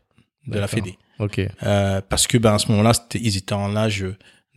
[0.47, 0.67] de la.
[0.67, 0.97] Fédé.
[1.19, 1.41] Ok.
[1.63, 4.05] Euh, parce que ben à ce moment-là, ils étaient en âge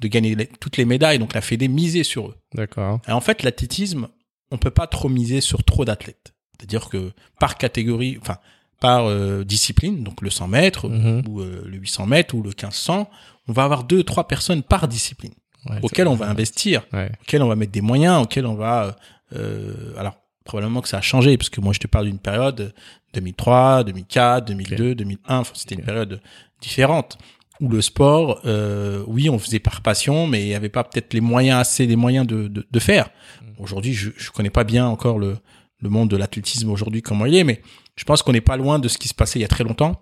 [0.00, 2.34] de gagner les- toutes les médailles, donc la Fédé misait sur eux.
[2.54, 3.00] D'accord.
[3.08, 4.08] Et en fait, l'athlétisme,
[4.50, 6.34] on peut pas trop miser sur trop d'athlètes.
[6.58, 8.36] C'est-à-dire que par catégorie, enfin
[8.80, 11.22] par euh, discipline, donc le 100 mètres Mhm.
[11.28, 13.10] ou euh, le 800 mètres ou le 1500,
[13.48, 15.32] on va avoir deux trois personnes par discipline
[15.68, 17.12] Ouais, auxquelles on va investir, Ouais.
[17.20, 18.96] auxquelles on va mettre des moyens, auxquelles on va
[19.36, 22.72] euh, alors probablement que ça a changé parce que moi je te parle d'une période
[23.12, 26.20] 2003, 2004, 2002, 2001, enfin c'était une période
[26.62, 27.18] différente
[27.60, 31.12] où le sport, euh, oui, on faisait par passion, mais il n'y avait pas peut-être
[31.14, 33.10] les moyens assez, les moyens de, de, de faire.
[33.42, 33.62] Mm.
[33.62, 35.36] Aujourd'hui, je, je connais pas bien encore le,
[35.80, 37.60] le monde de l'athlétisme aujourd'hui comment il est, mais
[37.96, 39.64] je pense qu'on n'est pas loin de ce qui se passait il y a très
[39.64, 40.00] longtemps.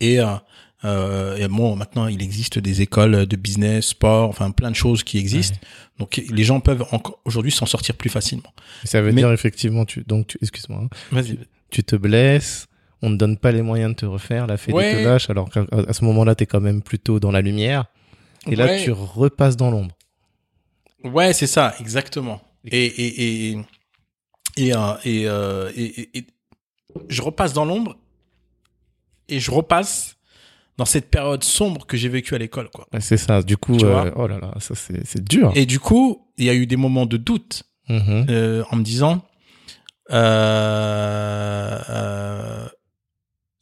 [0.00, 0.34] Et, euh,
[0.84, 5.02] euh, et bon, maintenant, il existe des écoles de business, sport, enfin plein de choses
[5.02, 5.58] qui existent.
[5.98, 8.52] Donc les gens peuvent encore aujourd'hui s'en sortir plus facilement.
[8.84, 11.38] Ça veut Mais- dire effectivement, tu, donc, tu, excuse-moi, hein, Vas-y.
[11.70, 12.66] tu te blesses,
[13.04, 14.92] on ne donne pas les moyens de te refaire, la fédé Ouais.
[14.92, 17.84] te lâche, alors qu'à à ce moment-là, t'es quand même plutôt dans la lumière.
[18.46, 18.82] Et là, Ouais.
[18.84, 19.94] tu repasses dans l'ombre.
[21.04, 22.40] Ouais, c'est ça, exactement.
[22.64, 23.58] Et et et
[24.56, 26.26] et, euh, et, euh, et- et- et
[27.08, 27.96] je repasse dans l'ombre
[29.28, 30.16] et je repasse
[30.78, 32.86] dans cette période sombre que j'ai vécue à l'école, quoi.
[33.00, 33.42] C'est ça.
[33.42, 35.52] Du coup, euh, oh là là, ça c'est dur.
[35.56, 38.26] Et du coup, il y a eu des moments de doute Mhm.
[38.30, 39.22] euh, en me disant,
[40.10, 42.68] euh, euh,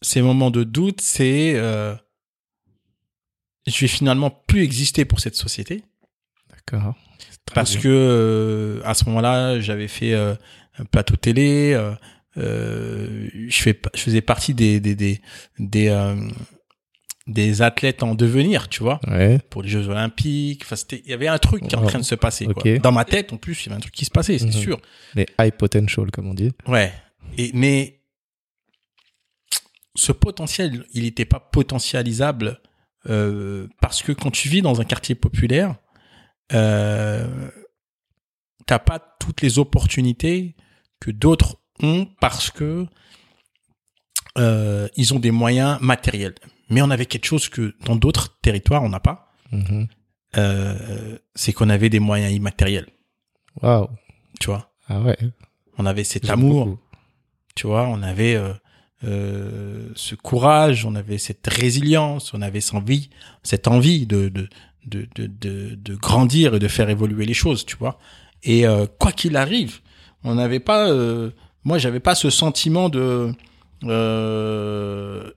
[0.02, 1.94] ces moments de doute, c'est euh,
[3.66, 5.82] je vais finalement plus exister pour cette société
[6.50, 6.94] D'accord.
[7.54, 7.80] Parce bien.
[7.82, 10.34] que euh, à ce moment-là, j'avais fait euh,
[10.78, 11.72] un plateau télé.
[12.36, 15.20] je, fais, je faisais partie des des des
[15.58, 16.16] des,
[17.26, 19.38] des athlètes en devenir, tu vois, Ouais.
[19.50, 20.62] pour les Jeux Olympiques.
[20.64, 22.46] Enfin, c'était, il y avait un truc qui est en train de se passer.
[22.46, 22.78] quoi.
[22.78, 24.52] Dans ma tête, en plus, il y avait un truc qui se passait, c'est Mhm.
[24.52, 24.80] sûr.
[25.14, 26.50] Les high potential, comme on dit.
[26.66, 26.92] Ouais.
[27.38, 28.00] Et, mais
[29.94, 32.60] ce potentiel, il n'était pas potentialisable
[33.08, 35.76] euh, parce que quand tu vis dans un quartier populaire,
[36.52, 37.50] euh,
[38.66, 40.56] t'as pas toutes les opportunités
[41.00, 42.86] que d'autres ont parce que
[44.38, 46.34] euh, ils ont des moyens matériels.
[46.70, 49.32] Mais on avait quelque chose que dans d'autres territoires on n'a pas.
[49.50, 49.88] Mhm.
[50.38, 52.88] Euh, c'est qu'on avait des moyens immatériels.
[53.60, 53.88] Waouh.
[54.40, 55.18] Tu vois, Ah ouais.
[55.76, 56.66] on avait cet J'aime amour.
[56.66, 56.80] beaucoup.
[57.54, 58.54] Tu vois, on avait euh,
[59.04, 63.10] euh, ce courage, on avait cette résilience, on avait cette envie,
[63.42, 64.48] cette envie de de,
[64.86, 67.98] de, de, de, grandir et de faire évoluer les choses, tu vois.
[68.42, 69.80] Et euh, quoi qu'il arrive,
[70.24, 71.30] on n'avait pas, euh,
[71.64, 73.32] moi, j'avais pas ce sentiment de
[73.84, 75.30] euh,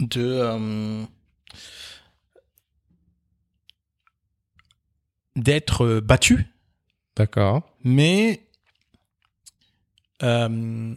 [0.00, 1.04] de
[5.36, 6.46] d'être battu
[7.16, 7.62] D'accord.
[7.82, 8.44] mais
[10.22, 10.94] euh,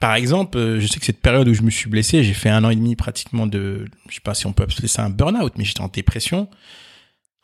[0.00, 2.48] par exemple, euh, je sais que cette période où je me suis blessé, j'ai fait
[2.50, 5.10] un an et demi pratiquement de, je sais pas si on peut appeler ça un
[5.10, 6.48] burn-out, mais j'étais en dépression.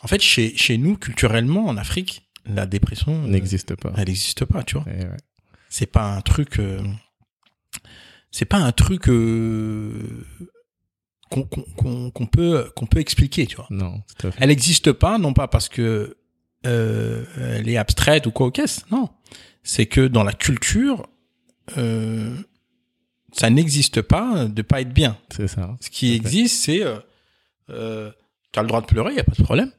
[0.03, 3.93] En fait, chez, chez nous, culturellement, en Afrique, la dépression, euh, N'existe pas.
[3.97, 4.85] elle n'existe pas, tu vois.
[4.87, 5.17] Eh ouais.
[5.71, 6.81] C'est pas un truc, euh,
[8.31, 9.93] c'est pas un truc euh,
[11.31, 13.67] qu'on qu'on- qu'on- qu'on peut qu'on peut expliquer, tu vois.
[13.71, 14.39] Non, tout à fait.
[14.41, 16.17] Elle n'existe pas, non pas parce que
[16.67, 17.25] euh,
[17.59, 19.09] elle est abstraite ou quoi au caisse, non.
[19.63, 21.07] C'est que dans la culture,
[21.79, 22.35] euh,
[23.33, 25.17] ça n'existe pas de pas être bien.
[25.31, 25.77] C'est ça.
[25.81, 26.99] Ce qui existe, c'est euh,
[27.71, 28.11] euh,
[28.53, 29.71] tu as le droit de pleurer, il y a pas de problème.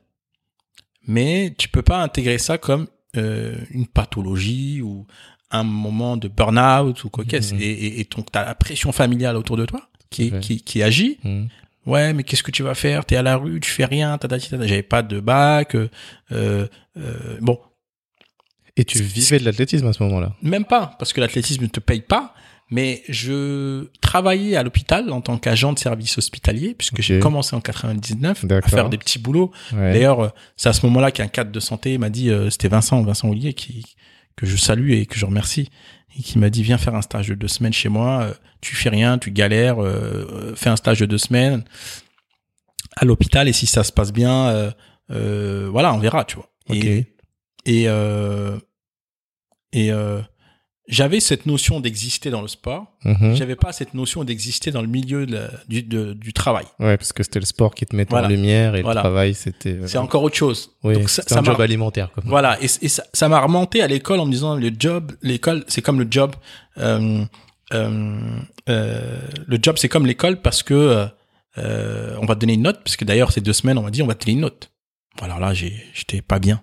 [1.08, 5.06] Mais tu peux pas intégrer ça comme euh, une pathologie ou
[5.52, 7.54] un moment de burn-out ou quoi qu'est-ce.
[7.54, 7.62] Mhm.
[7.62, 10.40] Et, et, et donc, tu as la pression familiale autour de toi qui, Ouais.
[10.40, 11.48] qui, qui agit Mhm.
[11.86, 13.06] Ouais, mais qu'est-ce que tu vas faire?
[13.06, 14.58] T'es à la rue, tu fais rien, tatata.
[14.66, 15.76] J'avais pas de bac.
[15.76, 15.88] euh,
[16.32, 16.68] euh,
[17.42, 17.60] bon,
[18.78, 20.34] Et tu vivais de l'athlétisme à ce moment-là.
[20.42, 22.34] même pas, parce que l'athlétisme ne te paye pas.
[22.72, 27.62] Mais je travaillais à l'hôpital en tant qu'agent de service hospitalier, puisque j'ai commencé en
[27.62, 29.52] 99 à faire des petits boulots.
[29.72, 29.94] Ouais.
[29.94, 33.04] D'ailleurs, euh, c'est à ce moment-là qu'un cadre de santé m'a dit, euh, c'était Vincent,
[33.04, 33.86] Vincent Ollier, qui,
[34.36, 35.70] que je salue et que je remercie,
[36.18, 38.76] et qui m'a dit, viens faire un stage de deux semaines chez moi, euh, tu
[38.76, 39.78] fais rien, tu galères,
[40.56, 41.64] fais un stage de deux semaines
[42.96, 44.72] à l'hôpital, et si ça se passe bien, euh,
[45.12, 46.50] euh, voilà, on verra, tu vois.
[46.70, 46.84] Ok.
[46.84, 47.08] Et,
[47.66, 48.58] et, euh,
[49.74, 50.22] et euh,
[50.88, 53.36] j'avais cette notion d'exister dans le sport, Mhm.
[53.36, 56.66] j'avais pas cette notion d'exister dans le milieu de la- du, de- du travail.
[56.80, 58.28] Ouais, parce que c'était le sport qui te mettait Voilà.
[58.28, 59.02] en lumière et Voilà.
[59.02, 59.80] le travail, c'était.
[59.88, 60.72] C'est encore autre chose.
[60.84, 62.12] Oui, Donc ça- un job alimentaire.
[62.14, 62.22] Quoi.
[62.26, 65.82] Voilà, et, et ça m'a remonté à l'école en me disant le job, l'école, c'est
[65.82, 66.36] comme le job.
[66.78, 67.26] Euh,
[67.74, 68.20] euh,
[68.70, 71.06] euh, le job, c'est comme l'école parce que euh,
[71.58, 73.90] euh, on va te donner une note, parce que d'ailleurs ces deux semaines, on m'a
[73.92, 74.70] dit on va te donner une note.
[75.18, 76.62] Voilà, là, j'ai, j'étais pas bien.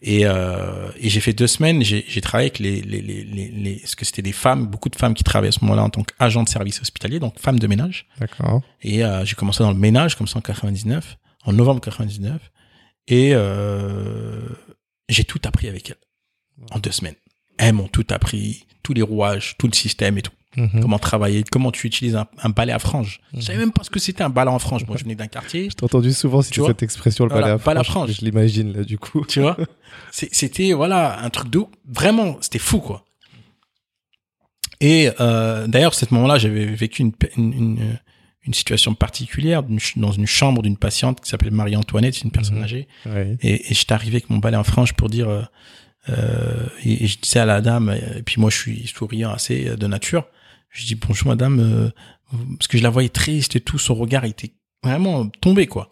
[0.00, 3.76] Et, euh, et j'ai fait deux semaines, j'ai, travaillé avec les, les, les, les, les-
[3.80, 6.04] parce que c'était des femmes, beaucoup de femmes qui travaillaient à ce moment-là en tant
[6.04, 8.06] qu'agent de service hospitalier, donc femmes de ménage.
[8.20, 8.62] D'accord.
[8.82, 12.40] Et euh, j'ai commencé dans le ménage comme ça en 99, en novembre 99.
[13.08, 14.40] Et euh,
[15.08, 15.96] j'ai tout appris avec elles
[16.70, 17.16] en deux semaines.
[17.56, 20.32] Elles m'ont tout appris, tous les rouages, tout le système et tout.
[20.60, 20.80] Mhm.
[20.82, 23.20] Comment travailler, comment tu utilises un, un balai à frange.
[23.32, 23.40] Mhm.
[23.40, 24.86] Je savais même pas ce que c'était un balai en frange.
[24.86, 27.60] Moi, je venais d'un quartier, Je t'ai entendu souvent citer cette expression, le Voilà, balai
[27.62, 28.06] à balai à frange.
[28.10, 28.16] frange.
[28.20, 29.24] Je l'imagine là, du coup.
[29.26, 29.56] tu vois.
[30.10, 33.04] C'était voilà un truc de vraiment, c'était fou quoi.
[34.80, 37.98] Et euh, d'ailleurs, à ce moment-là, j'avais vécu une, une, une,
[38.44, 39.62] une situation particulière
[39.96, 42.64] dans une chambre d'une patiente qui s'appelait Marie-Antoinette, c'est une personne Mhm.
[42.64, 42.88] âgée.
[43.06, 43.36] Ouais.
[43.42, 45.42] Et, et j'étais arrivé avec mon balai en frange pour dire, euh,
[46.10, 49.68] euh, et, et je disais à la dame, et puis moi je suis souriant assez
[49.68, 50.26] euh, de nature,
[50.70, 51.90] je dis bonjour madame, euh,
[52.58, 54.52] parce que je la voyais triste et tout, son regard était
[54.82, 55.88] vraiment tombé quoi.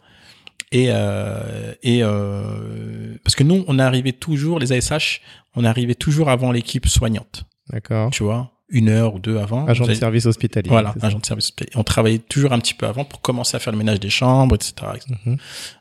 [0.72, 5.20] Et, euh, et euh, parce que nous, on arrivait toujours, les ASH,
[5.54, 8.10] on arrivait toujours avant l'équipe soignante, D'accord.
[8.10, 9.64] tu vois, une heure ou deux avant.
[9.66, 10.68] Agent de service hospitalier.
[10.68, 11.46] Voilà, agent de service.
[11.46, 11.70] hospitalier.
[11.76, 14.56] On travaillait toujours un petit peu avant pour commencer à faire le ménage des chambres,
[14.56, 14.72] etc.
[14.96, 15.36] etc Mhm.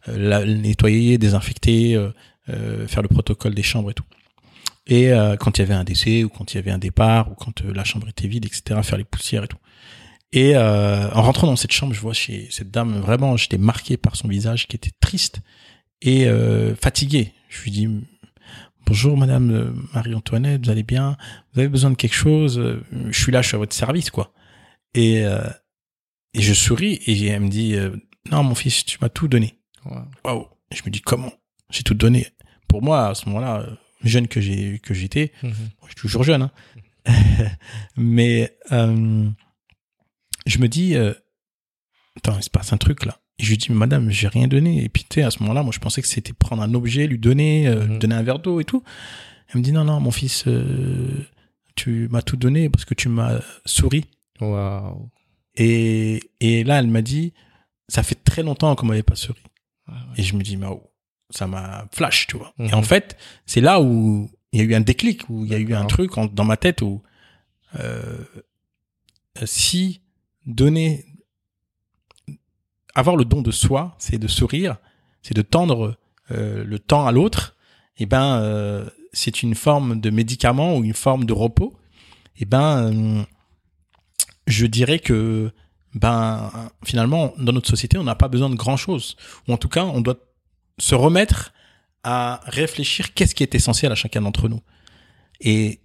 [0.09, 2.09] euh, la- nettoyer, désinfecter, euh,
[2.49, 4.03] euh, faire le protocole des chambres et tout.
[4.87, 7.31] Et euh, quand il y avait un décès ou quand il y avait un départ
[7.31, 9.57] ou quand euh, la chambre était vide, etc., faire les poussières et tout.
[10.31, 13.97] Et euh, en rentrant dans cette chambre, je vois chez cette dame vraiment, j'étais marqué
[13.97, 15.41] par son visage qui était triste
[16.01, 17.33] et euh, fatigué.
[17.47, 17.89] Je lui dis
[18.85, 21.15] bonjour Madame euh, Marie-Antoinette, vous allez bien?
[21.53, 22.61] Vous avez besoin de quelque chose?
[22.91, 24.33] Je suis là, je suis à votre service quoi.
[24.93, 25.49] Et euh,
[26.33, 27.75] et je souris et elle me dit
[28.29, 29.57] non mon fils tu m'as tout donné.
[30.25, 30.47] Waouh.
[30.71, 31.31] Je me dis comment?
[31.69, 32.27] J'ai tout donné.
[32.67, 33.65] Pour moi à ce moment-là
[34.03, 35.53] jeune que j'ai que j'étais, Mhm.
[35.83, 36.51] je suis toujours jeune, hein.
[37.97, 39.29] mais euh,
[40.45, 41.13] je me dis euh,
[42.17, 43.19] attends il se passe un truc là.
[43.39, 44.83] Et je lui dis mais madame j'ai rien donné.
[44.83, 47.07] Et puis tu sais à ce moment-là moi je pensais que c'était prendre un objet
[47.07, 47.91] lui donner euh, Mhm.
[47.93, 48.83] lui donner un verre d'eau et tout.
[49.49, 50.45] Elle me dit non non mon fils
[51.75, 54.05] tu m'as tout donné parce que tu m'as souri.
[54.39, 55.09] Waouh.
[55.55, 57.33] Et, et là, elle m'a dit,
[57.89, 59.41] ça fait très longtemps qu'on m'avait pas souri.
[59.87, 60.13] Ah ouais.
[60.17, 60.89] Et je me dis, mais oh,
[61.29, 62.53] ça m'a flash, tu vois.
[62.57, 62.67] Mhm.
[62.69, 65.55] Et en fait, c'est là où il y a eu un déclic, où il y
[65.55, 67.01] a eu un truc en- dans ma tête où
[67.79, 68.23] euh,
[69.43, 70.01] si
[70.45, 71.05] donner,
[72.93, 74.77] avoir le don de soi, c'est de sourire,
[75.21, 75.97] c'est de tendre
[76.31, 77.55] euh, le temps à l'autre,
[77.97, 81.77] et ben euh, c'est une forme de médicament ou une forme de repos.
[82.37, 83.23] Et ben euh,
[84.47, 85.51] je dirais que
[85.93, 86.51] ben
[86.83, 89.15] finalement dans notre société on n'a pas besoin de grand chose
[89.47, 90.17] ou en tout cas on doit
[90.77, 91.53] se remettre
[92.03, 94.61] à réfléchir qu'est-ce qui est essentiel à chacun d'entre nous.
[95.41, 95.81] Et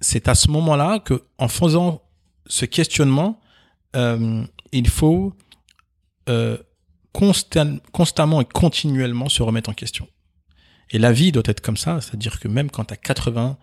[0.00, 2.02] c'est à ce moment-là que en faisant
[2.46, 3.40] ce questionnement
[3.94, 5.32] euh, il faut
[6.28, 6.58] euh,
[7.14, 10.08] constam- constamment et continuellement se remettre en question.
[10.90, 13.56] Et la vie doit être comme ça c'est-à-dire que même quand tu as 80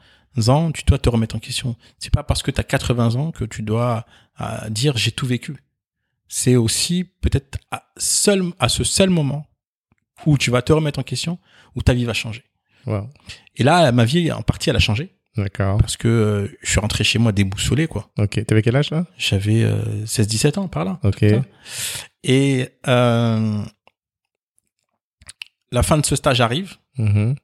[0.48, 1.76] ans tu dois te remettre en question.
[2.00, 5.28] C'est pas parce que tu as 80 ans que tu dois à dire j'ai tout
[5.28, 5.58] vécu.
[6.28, 9.46] C'est aussi peut-être à ce seul moment
[10.26, 11.40] où tu vas te remettre en question,
[11.76, 12.44] où ta vie va changer.
[12.86, 13.10] Wow.
[13.56, 15.78] Et là, ma vie, en partie, elle a changé D'accord.
[15.78, 18.10] parce que euh, je suis rentré chez moi déboussolé, quoi.
[18.18, 18.46] Ok.
[18.46, 19.06] T'avais quel âge là?
[19.18, 21.00] J'avais euh, 16-17 ans par là.
[21.04, 21.26] Ok.
[22.24, 23.64] Et euh,
[25.72, 26.76] la fin de ce stage arrive.
[26.98, 27.36] Mhm.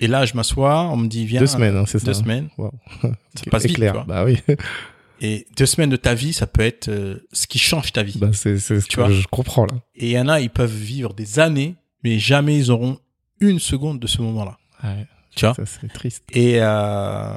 [0.00, 1.40] Et là, je m'assois, on me dit, viens.
[1.40, 2.06] Deux semaines, hein, c'est ça.
[2.06, 2.48] Deux hein semaines.
[2.56, 2.72] Wow.
[3.02, 4.04] Ça passe vite, clair.
[4.06, 4.38] Bah oui.
[5.20, 8.18] Et deux semaines de ta vie, ça peut être euh, ce qui change ta vie.
[8.18, 9.10] bah c'est c'est ce Tu que vois.
[9.10, 9.74] je comprends là.
[9.96, 12.98] Et il y en a, ils peuvent vivre des années, mais jamais ils auront
[13.40, 14.58] une seconde de ce moment-là.
[14.84, 15.06] Ouais.
[15.34, 16.22] Tu vois Ça c'est triste.
[16.32, 17.36] Et euh,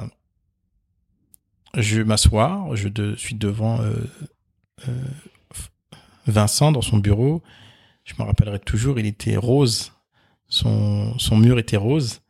[1.76, 3.92] je m'assois, je de- suis devant euh,
[4.88, 4.92] euh,
[6.26, 7.42] Vincent dans son bureau.
[8.04, 9.92] Je me rappellerai toujours, il était rose.
[10.48, 12.20] Son, son mur était rose.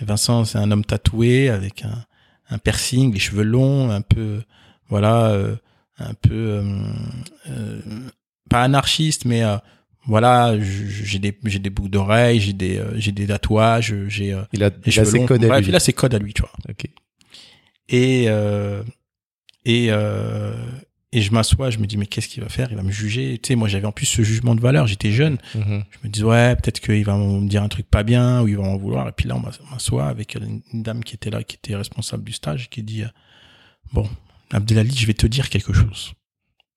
[0.00, 2.04] Et Vincent, c'est un homme tatoué avec un,
[2.50, 4.42] un piercing, les cheveux longs, un peu,
[4.88, 5.56] voilà, euh,
[5.98, 6.62] un peu, euh,
[7.50, 7.80] euh,
[8.50, 9.56] pas anarchiste, mais euh,
[10.06, 14.70] voilà, j'ai des, j'ai des boucles d'oreilles, j'ai des, j'ai des tatouages, j'ai Il a,
[14.86, 15.66] il a ses codes à lui.
[15.68, 16.52] il a ses codes à lui, tu vois.
[16.68, 16.86] Ok.
[17.88, 18.82] Et euh,
[19.64, 20.54] et euh,
[21.12, 22.68] et je m'assois, je me dis mais qu'est-ce qu'il va faire?
[22.70, 23.38] Il va me juger.
[23.42, 24.86] Tu sais, moi j'avais en plus ce jugement de valeur.
[24.86, 25.38] J'étais jeune.
[25.54, 25.84] Mhm.
[25.90, 28.56] Je me dis ouais, peut-être qu'il va me dire un truc pas bien ou il
[28.56, 29.08] va m'en vouloir.
[29.08, 31.76] Et puis là, on m'as- on m'assoit avec une, dame qui était là, qui était
[31.76, 33.04] responsable du stage, qui dit
[33.92, 34.08] bon,
[34.50, 36.14] Abdelali, je vais te dire quelque chose.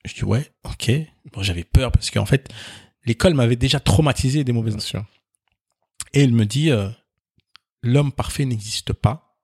[0.06, 0.91] Je dis ouais, ok.
[1.34, 2.49] Bon, j'avais peur parce qu'en fait,
[3.06, 5.06] l'école m'avait déjà traumatisé des mauvaises sûr.
[6.13, 6.89] et il me dit, euh,
[7.84, 9.38] l'homme parfait n'existe pas,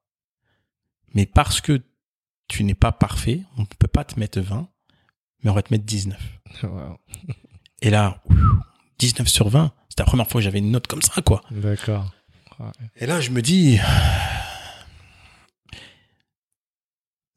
[1.13, 1.81] mais parce que
[2.47, 4.67] tu n'es pas parfait, on ne peut pas te mettre 20,
[5.43, 6.19] mais on va te mettre 19.
[6.63, 6.97] Wow.
[7.81, 8.37] Et là, ouf,
[8.99, 11.43] 19 sur 20, c'était la première fois que j'avais une note comme ça, quoi.
[11.51, 12.11] D'accord.
[12.59, 12.71] Ouais.
[12.97, 13.79] Et là, je me dis,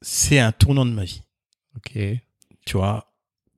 [0.01, 1.21] c'est un tournant de ma vie,
[1.75, 1.97] Ok.
[2.65, 3.13] tu vois,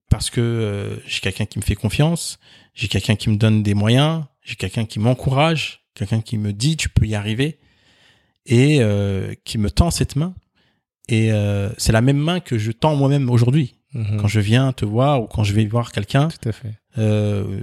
[0.09, 2.39] parce que euh, j'ai quelqu'un qui me fait confiance,
[2.73, 6.77] j'ai quelqu'un qui me donne des moyens, j'ai quelqu'un qui m'encourage, quelqu'un qui me dit
[6.77, 7.59] tu peux y arriver
[8.45, 10.33] et euh, qui me tend cette main.
[11.07, 13.75] Et euh, c'est la même main que je tends moi-même aujourd'hui.
[13.93, 14.21] Mhm.
[14.21, 16.73] Quand je viens te voir ou quand je vais voir quelqu'un, Tout à fait.
[16.99, 17.61] euh,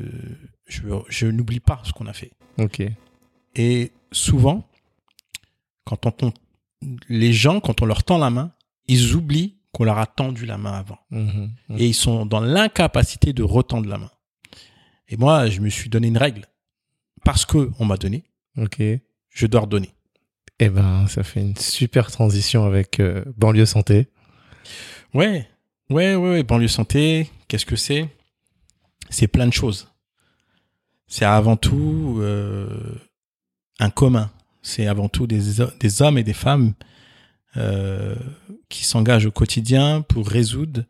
[0.66, 2.32] je, je n'oublie pas ce qu'on a fait.
[2.58, 2.82] Ok.
[3.54, 4.68] Et souvent,
[5.84, 6.34] quand on, tend-
[7.08, 8.52] les gens, quand on leur tend la main,
[8.88, 10.99] ils oublient qu'on leur a tendu la main avant.
[11.11, 11.51] Mhm.
[11.68, 11.79] Mhm.
[11.79, 14.11] Et ils sont dans l'incapacité de retendre la main.
[15.09, 16.46] Et moi, je me suis donné une règle.
[17.25, 18.25] Parce que on m'a donné,
[18.57, 18.81] Ok.
[19.31, 19.90] je dois redonner.
[20.59, 24.09] Eh ben, ça fait une super transition avec euh, banlieue santé.
[25.12, 25.46] Ouais,
[25.90, 26.42] ouais, ouais, ouais.
[26.42, 28.08] Banlieue santé, qu'est-ce que c'est?
[29.10, 29.88] C'est plein de choses.
[31.08, 32.69] C'est avant tout euh,
[33.79, 34.31] un commun.
[34.63, 35.60] C'est avant tout des
[36.00, 36.73] hommes et des femmes
[37.57, 38.15] euh,
[38.69, 40.85] qui s'engagent au quotidien pour résoudre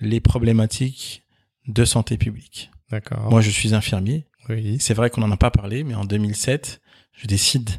[0.00, 1.22] les problématiques
[1.66, 2.70] de santé publique.
[2.90, 3.30] D'accord.
[3.30, 4.26] Moi, je suis infirmier.
[4.48, 4.78] Oui.
[4.80, 6.80] C'est vrai qu'on n'en a pas parlé, mais en 2007,
[7.12, 7.70] je décide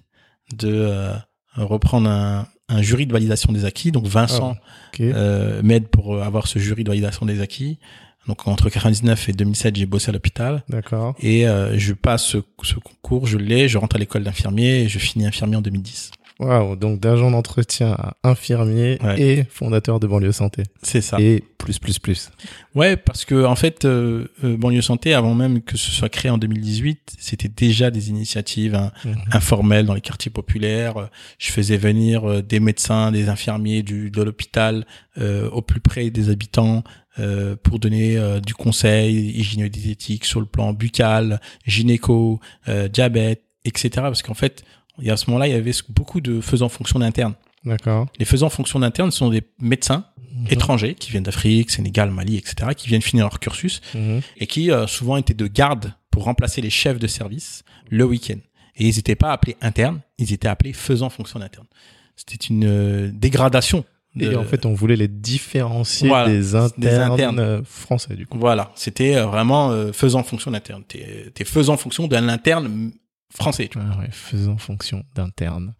[0.55, 1.13] de euh,
[1.55, 3.91] reprendre un, un jury de validation des acquis.
[3.91, 4.55] Donc Vincent
[4.93, 5.01] Ok.
[5.01, 7.79] euh, m'aide pour avoir ce jury de validation des acquis.
[8.27, 11.15] Donc entre 99 et 2007, j'ai bossé à l'hôpital D'accord.
[11.19, 14.87] et euh, je passe ce, ce concours, je l'ai, je rentre à l'école d'infirmier et
[14.89, 16.11] je finis infirmier en 2010.
[16.41, 19.21] Waouh, donc d'agent d'entretien à infirmier Ouais.
[19.21, 20.63] et fondateur de banlieue santé.
[20.81, 21.17] C'est ça.
[21.21, 22.31] Et plus, plus, plus.
[22.73, 26.31] Ouais, parce que en fait, euh, euh, banlieue santé, avant même que ce soit créé
[26.31, 28.91] en 2018, c'était déjà des initiatives hein,
[29.31, 31.09] informelles dans les quartiers populaires.
[31.37, 34.85] Je faisais venir euh, des médecins, des infirmiers du de l'hôpital
[35.19, 36.83] euh, au plus près des habitants
[37.19, 43.89] euh, pour donner euh, du conseil hygiéno-diététique sur le plan buccal, gynéco, euh, diabète, etc.
[43.97, 44.63] Parce qu'en fait,
[45.09, 47.33] a à ce moment-là, il y avait beaucoup de faisans fonction d'interne.
[47.65, 48.07] D'accord.
[48.19, 50.47] Les faisans fonction d'interne sont des médecins Mhm.
[50.49, 54.21] étrangers qui viennent d'Afrique, Sénégal, Mali, etc., qui viennent finir leur cursus Mhm.
[54.37, 58.37] et qui euh, souvent étaient de garde pour remplacer les chefs de service le week-end.
[58.77, 61.67] Et ils n'étaient pas appelés internes, ils étaient appelés faisant fonction d'interne.
[62.15, 63.83] C'était une euh, dégradation.
[64.19, 67.39] Et en fait, on voulait les différencier Voilà, des internes, internes.
[67.39, 68.37] euh, français, du coup.
[68.39, 70.83] voilà, c'était vraiment euh, faisant fonction d'interne.
[70.87, 72.91] T'es faisant fonction d'un interne
[73.33, 73.67] français.
[73.67, 73.87] Tu vois.
[73.93, 75.73] Ah ouais, faisant fonction d'interne.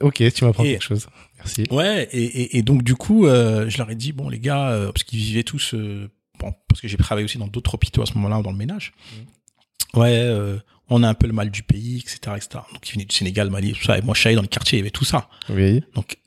[0.00, 1.06] Ok, tu m'apprends quelque chose.
[1.38, 1.64] Merci.
[1.70, 4.70] Ouais, et, et, et donc du coup, euh, je leur ai dit bon les gars,
[4.70, 8.02] euh, parce qu'ils vivaient tous, euh, bon, parce que j'ai travaillé aussi dans d'autres hôpitaux
[8.02, 8.92] à ce moment-là dans le ménage.
[9.94, 10.58] Ouais, euh,
[10.90, 12.48] on a un peu le mal du pays, etc., etc.
[12.72, 13.96] Donc ils venaient du Sénégal, Mali, tout ça.
[13.96, 15.28] Et moi, je suis allé dans le quartier, il y avait tout ça.
[15.48, 15.82] Oui.
[15.94, 16.18] Donc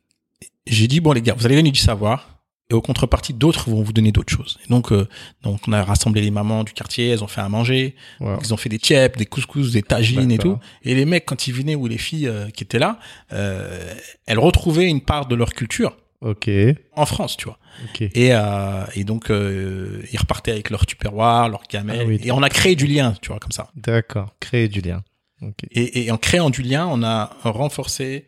[0.66, 2.39] j'ai dit bon les gars, vous allez donner du savoir.
[2.72, 4.59] Et aux contreparties, d'autres vont vous donner d'autres choses.
[4.63, 5.07] Et donc, euh,
[5.41, 8.38] donc on a rassemblé les mamans du quartier, elles ont fait à manger, Wow.
[8.43, 10.55] ils ont fait des tièpes, des couscous, des tagines et tout.
[10.84, 12.99] Et les mecs, quand ils venaient ou les filles euh, qui étaient là,
[13.34, 13.91] euh,
[14.28, 16.47] elles retrouvaient une part de leur culture Ok.
[16.95, 17.57] en France, tu vois.
[17.86, 18.01] Ok.
[18.01, 22.01] Et, euh, et donc, euh, ils repartaient avec leur tupperware, leur gamelle.
[22.03, 22.20] Ah oui.
[22.24, 23.72] et on a créé du lien, tu vois, comme ça.
[23.76, 24.36] D'accord.
[24.39, 25.01] Créer du lien.
[25.41, 25.63] Ok.
[25.72, 28.28] Et, et en créant du lien, on a renforcé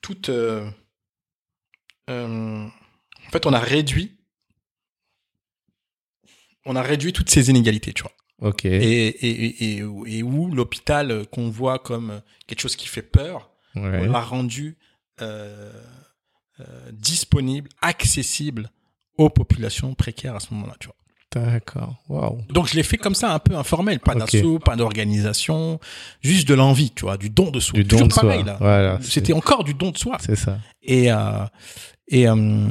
[0.00, 0.28] toute...
[0.28, 0.68] euh,
[2.08, 2.66] euh,
[3.26, 4.14] en fait, on a réduit...
[6.64, 8.12] On a réduit toutes ces inégalités, tu vois.
[8.40, 8.64] Ok.
[8.66, 14.00] Et, et, et, et où- l'hôpital qu'on voit comme quelque chose qui fait peur, Ouais.
[14.06, 14.76] on l'a rendu
[15.20, 15.72] euh,
[16.60, 18.70] euh, disponible, accessible
[19.16, 20.96] aux populations précaires à ce moment-là, tu vois.
[21.34, 21.96] D'accord.
[22.08, 22.38] Waouh.
[22.50, 24.32] Donc je l'ai fait comme ça, un peu informel, pas Ok.
[24.32, 25.78] d'assaut, pas d'organisation,
[26.22, 27.74] juste de l'envie, tu vois, du don de soi.
[27.78, 28.42] Du don de soi.
[28.42, 28.56] là.
[28.60, 28.98] Voilà.
[29.02, 30.16] C'était encore du don de soi.
[30.20, 30.58] C'est ça.
[30.82, 31.44] Et euh,
[32.08, 32.66] et euh,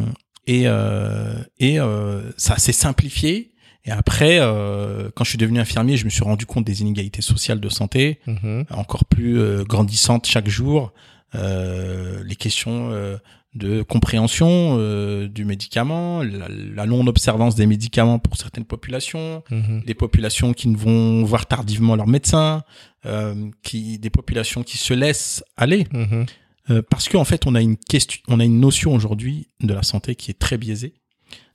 [0.48, 3.54] et euh, et euh, ça s'est simplifié.
[3.86, 7.22] Et après, euh, quand je suis devenu infirmier, je me suis rendu compte des inégalités
[7.22, 8.66] sociales de santé Mhm.
[8.72, 10.92] encore plus euh, grandissantes chaque jour.
[11.36, 13.18] Euh, les questions euh,
[13.54, 19.84] de compréhension euh, du médicament, la, la non-observance des médicaments pour certaines populations, Mhm.
[19.86, 22.64] des populations qui ne vont voir tardivement leur médecin,
[23.06, 26.26] euh, qui, des populations qui se laissent aller, Mhm.
[26.70, 29.84] euh, parce qu'en fait, on a une question, on a une notion aujourd'hui de la
[29.84, 30.94] santé qui est très biaisée.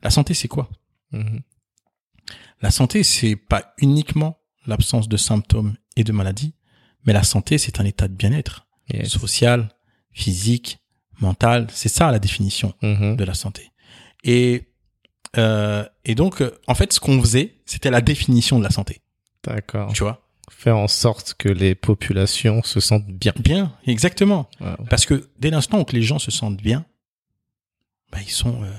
[0.03, 0.70] La santé, c'est quoi?
[1.12, 1.40] Mhm.
[2.62, 6.55] La santé, c'est pas uniquement l'absence de symptômes et de maladies,
[7.05, 9.09] mais la santé, c'est un état de bien-être Yes.
[9.11, 9.68] social,
[10.12, 10.78] physique,
[11.23, 11.66] mental.
[11.73, 13.16] C'est ça la définition Mhm.
[13.16, 13.70] de la santé.
[14.25, 14.68] Et
[15.39, 19.01] euh, et donc, euh, en fait, ce qu'on faisait, c'était la définition de la santé.
[19.45, 19.91] D'accord.
[19.95, 20.20] Tu vois?
[20.51, 23.33] Faire en sorte que les populations se sentent bien.
[23.39, 24.51] Bien, exactement.
[24.61, 24.85] Wow.
[24.91, 26.85] Parce que dès l'instant où que les gens se sentent bien,
[28.12, 28.70] bah, ils sont euh,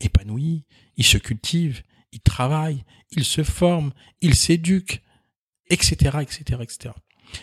[0.00, 0.64] épanouis,
[0.96, 1.82] ils se cultivent,
[2.12, 5.02] ils travaillent, ils se forment, ils s'éduquent,
[5.68, 6.94] etc., etc., etc.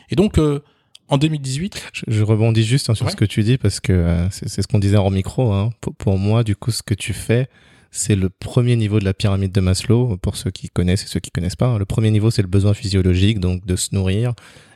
[0.10, 0.64] Et donc, euh,
[1.08, 3.12] en 2018, Je, je rebondis juste hein, sur Ouais.
[3.12, 5.52] ce que tu dis parce que euh, c'est ce qu'on disait en micro.
[5.54, 5.72] Hein.
[5.98, 7.48] Pour, moi, du coup, ce que tu fais,
[7.92, 10.18] c'est le premier niveau de la pyramide de Maslow.
[10.18, 11.78] Pour ceux qui connaissent et ceux qui connaissent pas, hein.
[11.78, 14.34] le premier niveau, c'est le besoin physiologique, donc de se nourrir,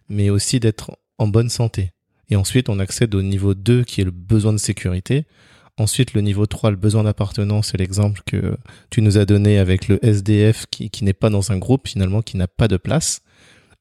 [0.07, 1.91] mais aussi d'être en bonne santé.
[2.29, 5.25] Et ensuite, on accède au niveau 2, qui est le besoin de sécurité.
[5.77, 8.55] Ensuite, le niveau 3, le besoin d'appartenance, c'est l'exemple que
[8.91, 12.21] tu nous as donné avec le SDF qui, qui n'est pas dans un groupe, finalement,
[12.21, 13.21] qui n'a pas de place.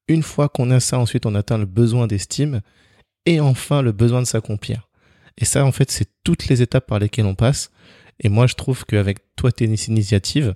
[0.08, 2.60] Une fois qu'on a ça, ensuite, on atteint le besoin d'estime
[3.26, 4.88] et enfin le besoin de s'accomplir.
[5.36, 7.70] Et ça, en fait, c'est toutes les étapes par lesquelles on passe.
[8.20, 10.54] Et moi, je trouve qu'avec toi, tes initiatives,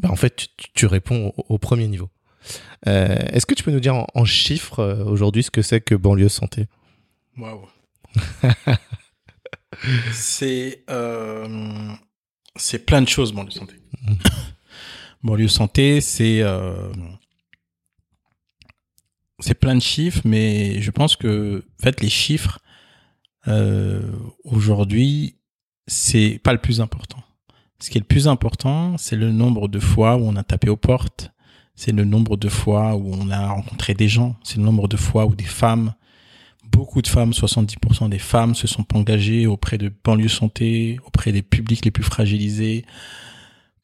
[0.00, 2.08] bah, en fait, tu, tu réponds au, au premier niveau.
[2.88, 5.80] Euh, Est-ce que tu peux nous dire en, en chiffres euh, aujourd'hui ce que c'est
[5.80, 6.66] que banlieue santé?
[7.38, 7.66] Waouh.
[10.12, 11.92] c'est euh,
[12.56, 13.74] c'est plein de choses banlieue santé.
[15.22, 16.42] banlieue santé, c'est
[19.42, 22.58] c'est plein de chiffres, mais je pense que en fait les chiffres
[23.48, 24.10] euh,
[24.44, 25.36] aujourd'hui
[25.86, 27.22] c'est pas le plus important.
[27.80, 30.68] Ce qui est le plus important, c'est le nombre de fois où on a tapé
[30.68, 31.32] aux portes,
[31.74, 34.96] c'est le nombre de fois où on a rencontré des gens, c'est le nombre de
[34.96, 35.92] fois où des femmes
[36.72, 41.42] beaucoup de femmes, 70% des femmes se sont engagées auprès de banlieue santé, auprès des
[41.42, 42.84] publics les plus fragilisés,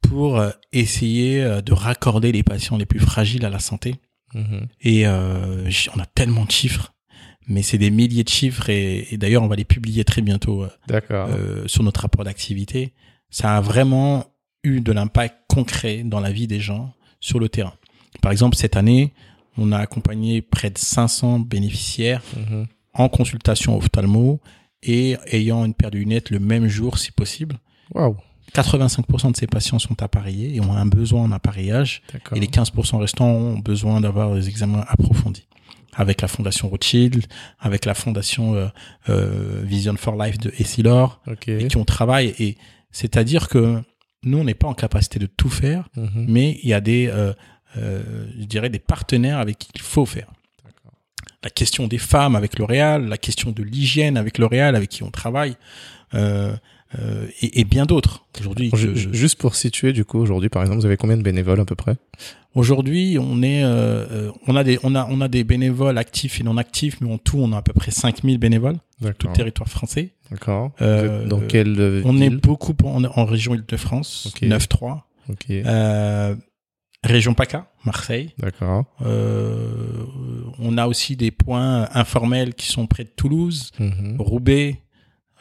[0.01, 3.97] pour euh, essayer euh, de raccorder les patients les plus fragiles à la santé.
[4.35, 4.67] Mhm.
[4.83, 6.93] Et euh, on a tellement de chiffres,
[7.47, 10.65] mais c'est des milliers de chiffres et, et d'ailleurs on va les publier très bientôt
[10.65, 10.69] euh,
[11.31, 12.93] euh, sur notre rapport d'activité.
[13.31, 14.25] Ça a vraiment
[14.65, 17.75] eu de l'impact concret dans la vie des gens sur le terrain.
[18.23, 19.13] Par exemple, cette année,
[19.57, 22.67] on a accompagné près de 500 bénéficiaires Mhm.
[22.95, 24.41] en consultation ophtalmo
[24.83, 27.57] et ayant une paire de lunettes le même jour si possible.
[27.95, 28.17] Waouh.
[28.55, 32.03] 85% de ces patients sont appareillés et ont un besoin en appareillage
[32.35, 35.47] et les 15% restants ont besoin d'avoir des examens approfondis.
[35.95, 37.25] Avec la fondation Rothschild,
[37.59, 38.69] avec la fondation euh,
[39.09, 41.49] euh, Vision for Life de Essilor, Ok.
[41.49, 42.35] et qui ont travaillé.
[42.43, 42.57] Et
[42.93, 43.83] c'est-à-dire que
[44.23, 46.27] nous, on n'est pas en capacité de tout faire, Mhm.
[46.29, 47.33] mais il y a des, euh,
[47.77, 50.29] euh, je dirais, des partenaires avec qui il faut faire.
[51.43, 55.11] La question des femmes avec L'Oréal, la question de l'hygiène avec L'Oréal, avec qui on
[55.11, 55.57] travaille,
[56.15, 56.55] euh,
[56.99, 58.25] euh, et, et bien d'autres.
[58.41, 61.17] Aujourd'hui, Ju- je- je- Juste pour situer, du coup, aujourd'hui, par exemple, vous avez combien
[61.17, 61.97] de bénévoles à peu près?
[62.55, 66.45] Aujourd'hui, on est, euh, on a des, on a, on a des bénévoles actifs et
[66.45, 68.77] non actifs, mais en tout, on a à peu près 5000 bénévoles,
[69.19, 70.11] tout le territoire français.
[70.31, 70.73] D'accord.
[70.83, 74.43] Euh, Dans quelle On est beaucoup en, en région Île-de-France, Ok.
[74.49, 75.01] 9-3.
[75.31, 75.51] Ok.
[75.51, 76.35] Euh,
[77.05, 78.31] région PACA, Marseille.
[78.39, 78.85] D'accord.
[80.59, 84.17] On a aussi des points informels qui sont près de Toulouse, Mhm.
[84.19, 84.81] Roubaix,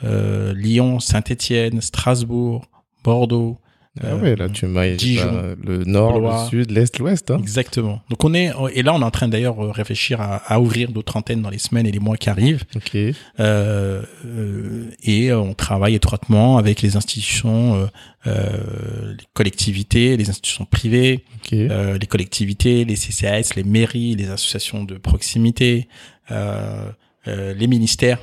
[0.04, 2.66] euh, Lyon, Saint-Étienne, Strasbourg,
[3.04, 3.58] Bordeaux.
[4.00, 6.44] Ah euh, ouais, là, tu m'as Dijon, bah, le nord, Blois.
[6.44, 7.32] le sud, l'est, l'ouest.
[7.32, 8.00] Hein Exactement.
[8.12, 10.92] Donc on est et là on est en train d'ailleurs de réfléchir à, à ouvrir
[10.92, 12.64] d'autres antennes dans les semaines et les mois qui arrivent.
[12.76, 12.96] ok.
[12.96, 17.88] Euh, euh, et on travaille étroitement avec les institutions, euh,
[18.28, 21.24] euh, les collectivités, les institutions privées,
[21.54, 25.88] euh, les collectivités, les CCAS, les mairies, les associations de proximité,
[26.30, 26.88] euh,
[27.28, 28.20] euh, les ministères.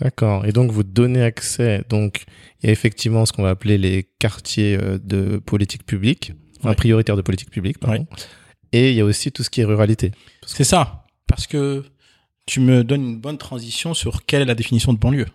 [0.00, 0.44] D'accord.
[0.46, 1.84] Et donc, vous donnez accès.
[1.88, 2.24] Donc,
[2.62, 6.70] il y a effectivement ce qu'on va appeler les quartiers euh, de politique publique, enfin,
[6.70, 6.74] Ouais.
[6.74, 8.06] prioritaires de politique publique, pardon.
[8.72, 10.12] Et il y a aussi tout ce qui est ruralité.
[10.46, 11.04] C'est ça.
[11.26, 11.84] Parce que
[12.46, 15.26] tu me donnes une bonne transition sur quelle est la définition de banlieue.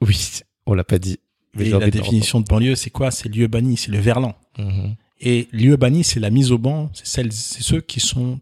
[0.00, 1.18] Oui, on l'a pas dit.
[1.54, 3.10] mais Et la de définition de banlieue, c'est quoi?
[3.10, 4.34] C'est lieu banni, c'est le verlan.
[4.58, 4.94] Mhm.
[5.20, 8.40] Et lieu banni, c'est la mise au banc, c'est celles, c'est ceux qui sont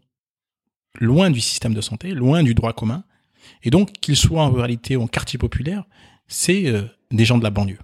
[0.99, 3.03] loin du système de santé, loin du droit commun.
[3.63, 5.85] Et donc, qu'ils soient en ruralité ou en quartier populaire,
[6.27, 7.79] c'est euh, des gens de la banlieue.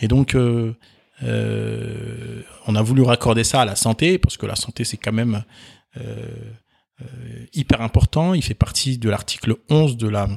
[0.00, 0.74] Et donc, euh,
[1.22, 5.12] euh, on a voulu raccorder ça à la santé, parce que la santé, c'est quand
[5.12, 5.44] même
[7.52, 8.34] hyper important.
[8.34, 10.28] Il fait partie de l'article 11 de la,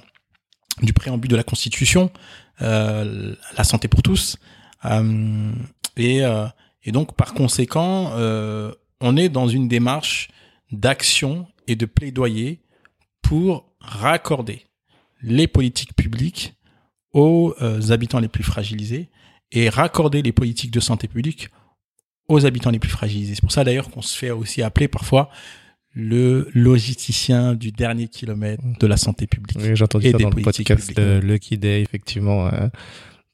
[0.83, 2.11] du préambule de la Constitution,
[2.59, 4.37] la santé pour tous.
[5.97, 6.21] Et,
[6.87, 8.11] donc, par conséquent,
[9.01, 10.29] on est dans une démarche
[10.71, 12.61] d'action et de plaidoyer
[13.23, 14.63] pour raccorder
[15.21, 16.53] les politiques publiques
[17.13, 19.09] aux euh, habitants les plus fragilisés
[19.51, 21.49] et raccorder les politiques de santé publique
[22.27, 23.35] aux habitants les plus fragilisés.
[23.35, 25.29] C'est pour ça d'ailleurs qu'on se fait aussi appeler parfois
[25.93, 29.57] le logisticien du dernier kilomètre de la santé publique.
[29.59, 32.47] Oui, j'ai entendu Et ça des dans le podcast Lucky Day, effectivement.
[32.47, 32.67] euh.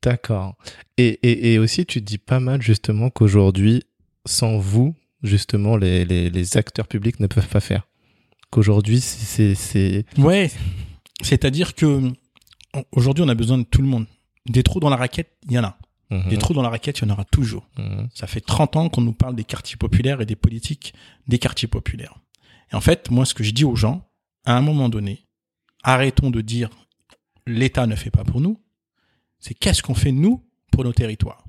[0.02, 0.56] D'accord.
[0.98, 3.84] Et, et, et aussi, tu dis pas mal justement qu'aujourd'hui,
[4.26, 7.88] sans vous, justement, les, les, les acteurs publics ne peuvent pas faire.
[8.54, 9.56] Qu'aujourd'hui, c'est...
[9.56, 10.52] c'est- Ouais,
[11.22, 12.12] c'est-à-dire que
[12.76, 14.06] on- aujourd'hui on a besoin de tout le monde.
[14.48, 15.78] Des trous dans la raquette, il y en a.
[16.12, 16.30] Mhm.
[16.30, 17.68] Des trous dans la raquette, il y en aura toujours.
[17.80, 18.10] Mhm.
[18.14, 20.94] Ça fait 30 ans qu'on nous parle des quartiers populaires et des politiques
[21.28, 22.16] des quartiers populaires.
[22.72, 24.08] Et en fait, moi, ce que je dis aux gens,
[24.46, 25.26] à un moment donné,
[25.84, 26.70] arrêtons de dire
[27.48, 28.60] l'État ne fait pas pour nous.
[29.40, 31.44] C'est qu'est-ce qu'on fait nous pour nos territoires?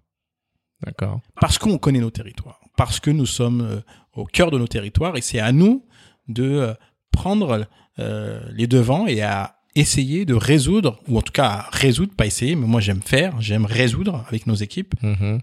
[0.84, 1.20] D'accord.
[1.40, 3.80] Parce qu'on connaît nos territoires, parce que nous sommes euh,
[4.14, 5.84] au cœur de nos territoires et c'est à nous
[6.28, 6.74] de euh,
[7.14, 7.66] prendre
[7.98, 12.26] euh, les devants et à essayer de résoudre, ou en tout cas à résoudre, pas
[12.26, 15.40] essayer, mais moi j'aime faire, j'aime résoudre avec nos équipes Mhm.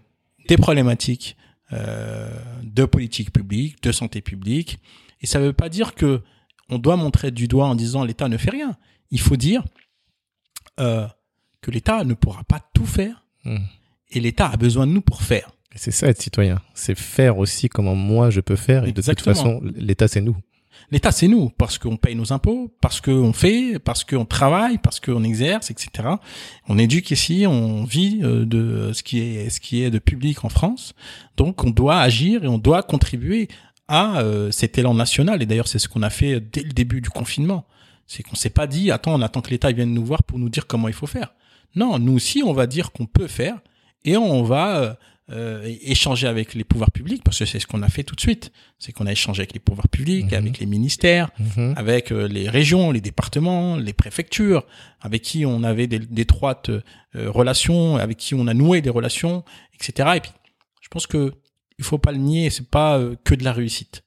[0.48, 1.36] des problématiques
[1.74, 2.30] euh,
[2.64, 4.80] de politique publique, de santé publique.
[5.22, 6.22] Et ça ne veut pas dire que
[6.70, 8.76] on doit montrer du doigt en disant l'État ne fait rien.
[9.10, 9.64] Il faut dire
[10.80, 11.08] euh,
[11.62, 13.60] que l'État ne pourra pas tout faire Mhm.
[14.12, 15.50] et l'État a besoin de nous pour faire.
[15.76, 16.60] C'est ça être citoyen.
[16.74, 18.84] C'est faire aussi comment moi je peux faire.
[18.86, 20.36] Et de toute façon, l'État, c'est nous.
[20.90, 25.00] L'État, c'est nous, parce qu'on paye nos impôts, parce qu'on fait, parce qu'on travaille, parce
[25.00, 26.10] qu'on exerce, etc.
[26.68, 30.94] On éduque ici, on vit euh, de ce qui est de public en France.
[31.38, 33.48] Donc, on doit agir et on doit contribuer
[33.88, 35.42] à euh, cet élan national.
[35.42, 37.66] Et d'ailleurs, c'est ce qu'on a fait dès le début du confinement.
[38.08, 40.50] C'est qu'on s'est pas dit, attends, on attend que l'État vienne nous voir pour nous
[40.50, 41.34] dire comment il faut faire.
[41.76, 43.60] Non, nous aussi, on va dire qu'on peut faire
[44.04, 44.98] et on va
[45.32, 48.22] euh, échanger avec les pouvoirs publics parce que c'est ce qu'on a fait tout de
[48.22, 48.52] suite.
[48.80, 50.38] C'est qu'on a échangé avec les pouvoirs publics, Mhm.
[50.38, 51.74] avec les ministères, Mhm.
[51.78, 54.66] avec euh, les régions, les départements, les préfectures,
[55.00, 56.82] avec qui on avait des- d'étroites euh,
[57.32, 60.10] relations, avec qui on a noué des relations, etc.
[60.16, 60.32] Et puis,
[60.82, 61.34] je pense que
[61.80, 64.04] il faut pas le nier, c'est pas euh, que de la réussite.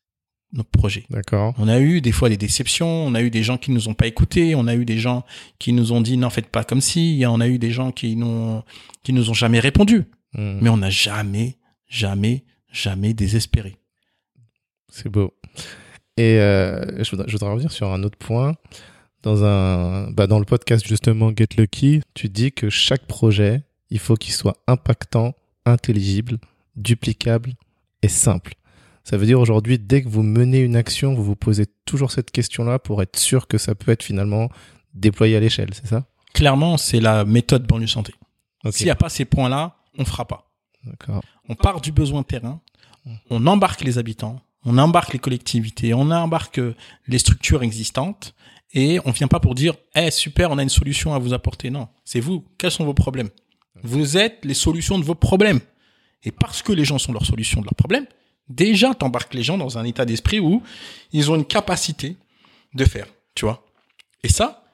[0.56, 1.04] nos projets.
[1.10, 1.52] D'accord.
[1.58, 3.94] On a eu des fois des déceptions, on a eu des gens qui nous ont
[3.94, 5.24] pas écoutés, on a eu des gens
[5.58, 8.14] qui nous ont dit non faites pas comme si, on a eu des gens qui
[8.14, 8.62] nous
[9.02, 10.04] qui nous ont jamais répondu,
[10.34, 10.58] Hmm.
[10.60, 11.58] mais on n'a jamais
[11.88, 13.76] jamais jamais désespéré.
[14.88, 15.34] C'est beau.
[16.16, 18.54] Et euh, je, voudrais, je voudrais revenir sur un autre point.
[19.22, 23.98] Dans, un, bah dans le podcast justement Get Lucky, tu dis que chaque projet, il
[23.98, 26.38] faut qu'il soit impactant, intelligible,
[26.76, 27.54] duplicable
[28.02, 28.54] et simple.
[29.02, 32.30] Ça veut dire aujourd'hui, dès que vous menez une action, vous vous posez toujours cette
[32.30, 34.50] question-là pour être sûr que ça peut être finalement
[34.94, 36.06] déployé à l'échelle, c'est ça?
[36.34, 38.14] Clairement, c'est la méthode banlieue santé.
[38.64, 38.74] Ok.
[38.74, 40.50] S'il n'y a pas ces points-là, on fera pas.
[41.48, 42.60] On part du besoin terrain,
[43.30, 46.74] on embarque les habitants, on embarque les collectivités, on embarque euh,
[47.06, 48.34] les structures existantes
[48.72, 51.70] et on vient pas pour dire "Eh super, on a une solution à vous apporter."
[51.70, 52.44] Non, c'est vous.
[52.58, 53.30] Quels sont vos problèmes?
[53.82, 55.60] Vous êtes les solutions de vos problèmes.
[56.22, 58.06] Et parce que les gens sont leurs solutions de leurs problèmes,
[58.48, 60.62] déjà t'embarques les gens dans un état d'esprit où
[61.12, 62.16] ils ont une capacité
[62.72, 63.66] de faire, tu vois.
[64.22, 64.64] Et ça,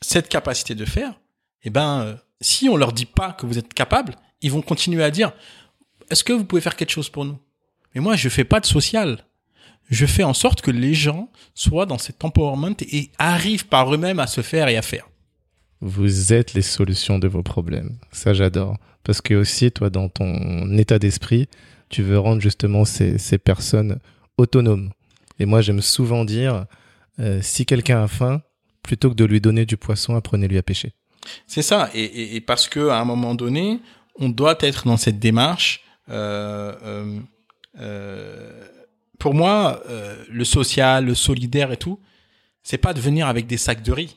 [0.00, 1.20] cette capacité de faire,
[1.64, 5.02] eh ben euh, si on leur dit pas que vous êtes capable, ils vont continuer
[5.02, 5.32] à dire
[6.10, 7.38] est-ce que vous pouvez faire quelque chose pour nous?
[7.94, 9.24] Mais moi, je fais pas de social.
[9.90, 14.20] Je fais en sorte que les gens soient dans cet empowerment et arrivent par eux-mêmes
[14.20, 15.08] à se faire et à faire.
[15.80, 17.98] Vous êtes les solutions de vos problèmes.
[18.12, 18.76] Ça, j'adore.
[19.02, 21.48] Parce que aussi, toi, dans ton état d'esprit,
[21.88, 23.98] tu veux rendre justement ces, ces personnes
[24.36, 24.90] autonomes.
[25.38, 26.66] Et moi, j'aime souvent dire,
[27.18, 28.42] euh, si quelqu'un a faim,
[28.82, 30.92] plutôt que de lui donner du poisson, apprenez-lui à pêcher.
[31.46, 31.90] C'est ça.
[31.94, 33.80] Et, et, et parce que à un moment donné,
[34.18, 35.82] on doit être dans cette démarche.
[36.08, 37.20] Euh, euh,
[37.78, 38.66] euh,
[39.18, 39.82] pour moi,
[40.30, 42.00] le social, le solidaire et tout,
[42.62, 44.16] c'est pas de venir avec des sacs de riz.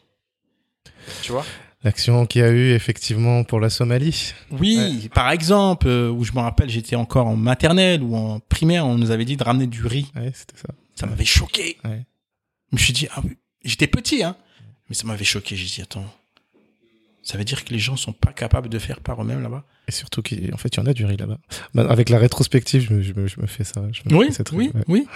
[1.21, 1.45] Tu vois?
[1.83, 4.33] L'action qu'il y a eu effectivement pour la Somalie.
[4.51, 8.97] Oui, par exemple, où je me rappelle, j'étais encore en maternelle ou en primaire, on
[8.97, 10.09] nous avait dit de ramener du riz.
[10.15, 10.69] Ouais, c'était ça.
[10.95, 11.77] Ça m'avait choqué.
[11.83, 11.89] Je
[12.71, 13.21] me suis dit, ah
[13.65, 14.37] j'étais petit, hein,
[14.87, 15.57] mais ça m'avait choqué.
[15.57, 16.05] J'ai dit, attends,
[17.23, 19.63] ça veut dire que les gens sont pas capables de faire par eux-mêmes là-bas?
[19.87, 21.39] Et surtout qu'en fait, il y en a du riz là-bas.
[21.73, 23.81] Bah, avec la rétrospective, je me, je me, je me fais ça.
[23.91, 24.83] Je me Oui, fais oui, ouais.
[24.87, 25.07] oui.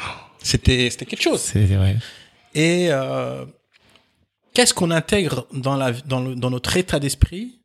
[0.42, 1.40] C'était, c'était quelque chose.
[1.42, 1.98] C'est vrai.
[2.56, 3.46] Et euh,
[4.54, 7.60] qu'est-ce qu'on intègre dans, la, dans, le, dans notre état d'esprit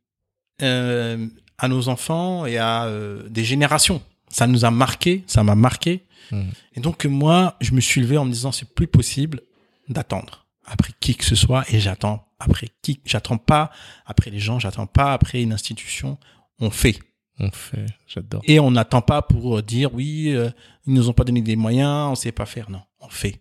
[0.61, 1.27] euh,
[1.59, 4.03] à nos enfants et à euh, des générations?
[4.29, 6.03] Ça nous a marqué, ça m'a marqué.
[6.31, 6.43] Mm.
[6.77, 9.41] Et donc moi, je me suis levé en me disant c'est plus possible
[9.89, 13.71] d'attendre après qui que ce soit et j'attends après qui j'attends pas
[14.07, 16.19] après les gens j'attends pas après une institution
[16.59, 16.99] on fait
[17.39, 17.87] On fait.
[18.07, 18.43] J'adore.
[18.45, 20.51] et on n'attend pas pour euh, dire oui, euh,
[20.87, 22.71] ils nous ont pas donné des moyens, on sait pas faire.
[22.71, 23.41] Non, on fait.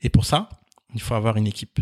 [0.00, 0.48] Et pour ça,
[0.94, 1.80] il faut avoir une équipe.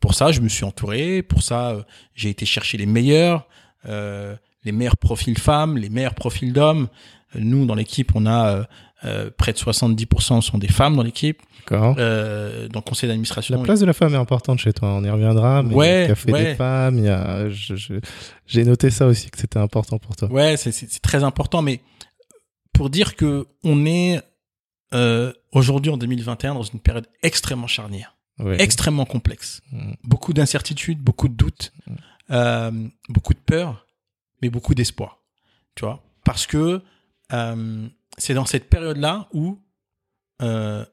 [0.00, 1.22] Pour ça, je me suis entouré.
[1.22, 1.82] Pour ça, euh,
[2.14, 3.46] j'ai été chercher les meilleurs,
[3.86, 6.88] euh, les meilleurs profils femmes, les meilleurs profils d'hommes.
[7.34, 8.66] Nous, dans l'équipe, on a
[9.04, 11.40] euh, près de 70% sont des femmes dans l'équipe.
[11.68, 11.96] D'accord.
[11.98, 15.04] Euh, dans le conseil d'administration, La place de la femme est importante chez toi, on
[15.04, 15.62] y reviendra.
[15.62, 16.44] Mais Ouais, il y a ouais.
[16.44, 17.48] des femmes, il y a,
[18.46, 20.30] j'ai noté ça aussi que c'était important pour toi.
[20.30, 21.80] Ouais, c'est- très important, mais
[22.72, 24.20] pour dire que on est
[24.94, 28.60] euh, aujourd'hui en 2021 dans une période extrêmement charnière, Ouais.
[28.62, 29.94] extrêmement complexe, Mm.
[30.04, 31.72] beaucoup d'incertitudes, beaucoup de doutes,
[32.30, 32.70] euh,
[33.08, 33.84] beaucoup de peur,
[34.42, 35.18] mais beaucoup d'espoir,
[35.74, 36.80] tu vois, parce que
[37.32, 37.88] euh,
[38.18, 39.58] c'est dans cette période-là où,
[40.42, 40.84] euh,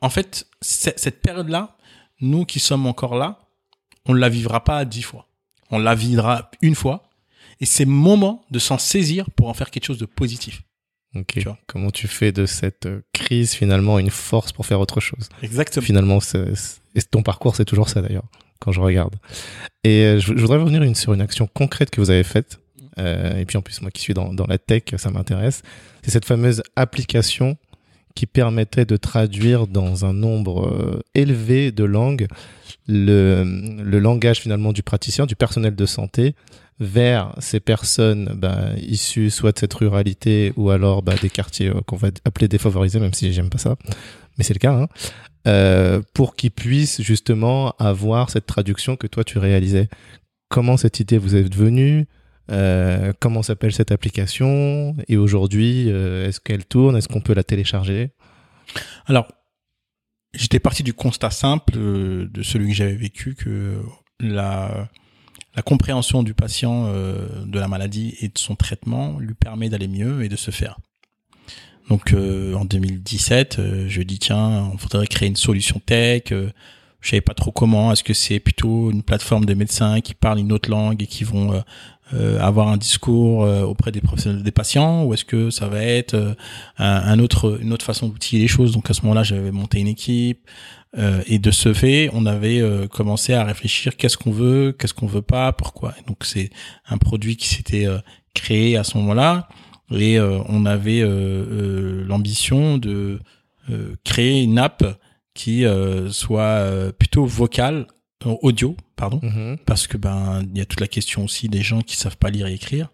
[0.00, 1.76] en fait, cette période-là,
[2.20, 3.38] nous qui sommes encore là,
[4.06, 5.28] on ne la vivra pas dix fois,
[5.70, 7.08] on la vivra une fois,
[7.60, 10.62] et c'est le moment de s'en saisir pour en faire quelque chose de positif.
[11.14, 11.26] Ok.
[11.34, 11.58] Tu vois.
[11.66, 15.28] Comment tu fais de cette euh, crise finalement une force pour faire autre chose?
[15.42, 15.84] Exactement.
[15.84, 16.18] Finalement,
[16.94, 18.26] et ton parcours, c'est toujours ça d'ailleurs,
[18.58, 19.14] quand je regarde.
[19.84, 22.58] Et euh, je, je voudrais revenir une, sur une action concrète que vous avez faite.
[22.98, 25.62] Euh, et puis en plus, moi qui suis dans, dans la tech, ça m'intéresse.
[26.02, 27.56] C'est cette fameuse application
[28.14, 32.28] qui permettait de traduire dans un nombre euh, élevé de langues
[32.86, 33.42] le,
[33.82, 36.34] le langage finalement du praticien, du personnel de santé,
[36.78, 41.80] vers ces personnes bah, issues soit de cette ruralité ou alors bah, des quartiers euh,
[41.86, 43.76] qu'on va appeler défavorisés, même si j'aime pas ça,
[44.38, 44.86] mais c'est le cas,
[45.46, 49.88] hein, pour qu'ils puissent justement avoir cette traduction que toi tu réalisais.
[50.48, 52.06] Comment cette idée vous est venue?
[52.50, 54.96] Euh, comment s'appelle cette application?
[55.08, 56.96] Et aujourd'hui euh, est-ce qu'elle tourne?
[56.96, 58.10] Est-ce qu'on peut la télécharger?
[59.06, 59.28] Alors,
[60.34, 63.80] j'étais parti du constat simple euh, de celui que j'avais vécu que
[64.20, 64.88] la,
[65.56, 70.22] la compréhension du patient de la maladie et de son traitement lui permet d'aller mieux
[70.24, 70.78] et de se faire.
[71.88, 76.24] Donc en 2017, euh, je dis tiens, on faudrait créer une solution tech.
[76.30, 77.92] Je savais pas trop comment.
[77.92, 81.24] Est-ce que c'est plutôt une plateforme de médecins qui parlent une autre langue et qui
[81.24, 81.62] vont
[82.12, 86.36] avoir un discours auprès des professionnels des patients, ou est-ce que ça va être
[86.78, 88.72] un, autre une autre façon d'outiller les choses?
[88.72, 90.48] Donc à ce moment-là, j'avais monté une équipe.
[91.26, 95.22] et de ce fait, on avait commencé à réfléchir qu'est-ce qu'on veut, qu'est-ce qu'on veut
[95.22, 95.94] pas, pourquoi.
[96.06, 96.50] donc c'est
[96.88, 97.88] un produit qui s'était
[98.34, 99.48] créé à ce moment-là
[99.90, 103.20] et euh, on avait euh, euh, l'ambition de
[104.04, 104.84] créer une app
[105.32, 105.64] qui
[106.10, 107.86] soit plutôt vocale
[108.24, 109.58] audio pardon mhm.
[109.66, 112.30] parce que ben il y a toute la question aussi des gens qui savent pas
[112.30, 112.90] lire et écrire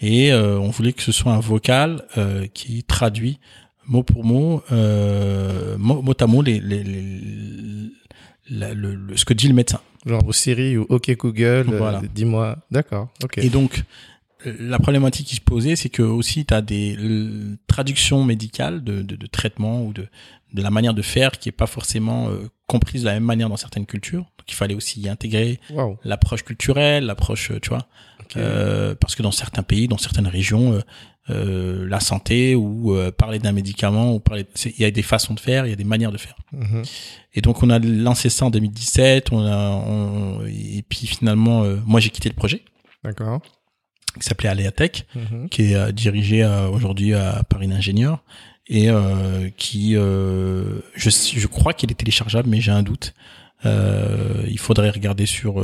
[0.00, 2.02] et on voulait que ce soit un vocal
[2.52, 3.38] qui traduit
[3.86, 6.82] mot pour mot mot, à mot les, les,
[8.50, 12.02] le, ce que dit le médecin genre Siri ou OK Google voilà.
[12.14, 13.84] dis-moi d'accord ok et donc
[14.58, 16.98] la problématique qui se posait, c'est que aussi tu as des
[17.66, 20.06] traductions médicales de, de, de traitements ou de,
[20.54, 23.48] de la manière de faire qui est pas forcément euh, comprise de la même manière
[23.48, 24.22] dans certaines cultures.
[24.38, 25.60] Donc il fallait aussi y intégrer
[26.04, 27.86] l'approche culturelle, l'approche, tu vois,
[28.36, 30.80] euh, parce que dans certains pays, dans certaines régions, euh,
[31.30, 35.40] euh la santé ou parler d'un médicament ou parler, il y a des façons de
[35.40, 36.36] faire, il y a des manières de faire.
[36.54, 36.90] Mm-hmm.
[37.34, 41.98] Et donc on a lancé ça en 2017, on a, on, et puis finalement, moi
[41.98, 42.62] j'ai quitté le projet.
[43.02, 43.40] D'accord
[44.18, 45.48] qui s'appelait Aléatech, mhm.
[45.48, 48.22] qui est euh, dirigé euh, aujourd'hui à Paris d'ingénieur
[48.66, 53.12] et euh, qui, je, je crois qu'il est téléchargeable, mais j'ai un doute.
[53.64, 55.62] il faudrait regarder sur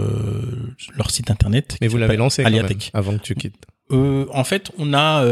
[0.95, 1.79] leur site internet.
[1.81, 3.65] Mais vous l'avez lancé quand même, avant que tu quittes.
[3.91, 5.25] en fait, on a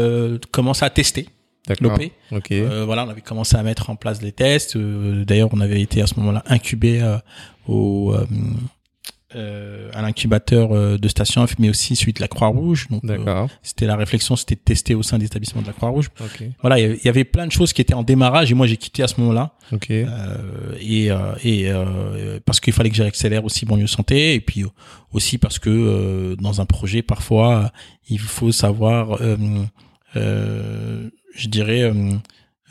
[0.49, 1.29] commencé à tester
[1.79, 2.11] l'OP.
[2.31, 2.61] Okay.
[2.85, 4.75] voilà, on avait commencé à mettre en place les tests.
[4.75, 7.03] D'ailleurs, on avait été à ce moment-là incubé
[7.67, 8.15] au
[9.35, 12.87] euh, à l'incubateur euh, de Station F, mais aussi suite de la Croix-Rouge.
[12.89, 16.09] Donc, euh, c'était la réflexion, c'était de tester au sein des établissements de la Croix-Rouge.
[16.19, 16.53] Okay.
[16.61, 19.03] Voilà, il y avait plein de choses qui étaient en démarrage et moi j'ai quitté
[19.03, 19.53] à ce moment-là.
[19.71, 20.07] Okay.
[20.09, 21.09] Euh, et
[21.43, 21.71] et
[22.43, 24.63] parce qu'il fallait que j'accélère aussi banlieue santé et puis
[25.11, 27.71] aussi parce que dans un projet parfois
[28.09, 29.19] il faut savoir,
[30.15, 31.93] je dirais,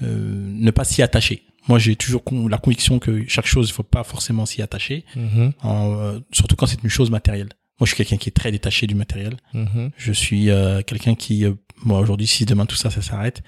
[0.00, 1.44] ne pas s'y attacher.
[1.68, 5.52] Moi, j'ai toujours la conviction que chaque chose, il faut pas forcément s'y attacher, mm-hmm.
[5.64, 7.50] euh, surtout quand c'est une chose matérielle.
[7.78, 9.36] Moi, je suis quelqu'un qui est très détaché du matériel.
[9.54, 9.90] Mm-hmm.
[9.96, 11.52] Je suis euh, quelqu'un qui, euh,
[11.84, 13.42] moi, aujourd'hui, si demain tout ça, ça s'arrête,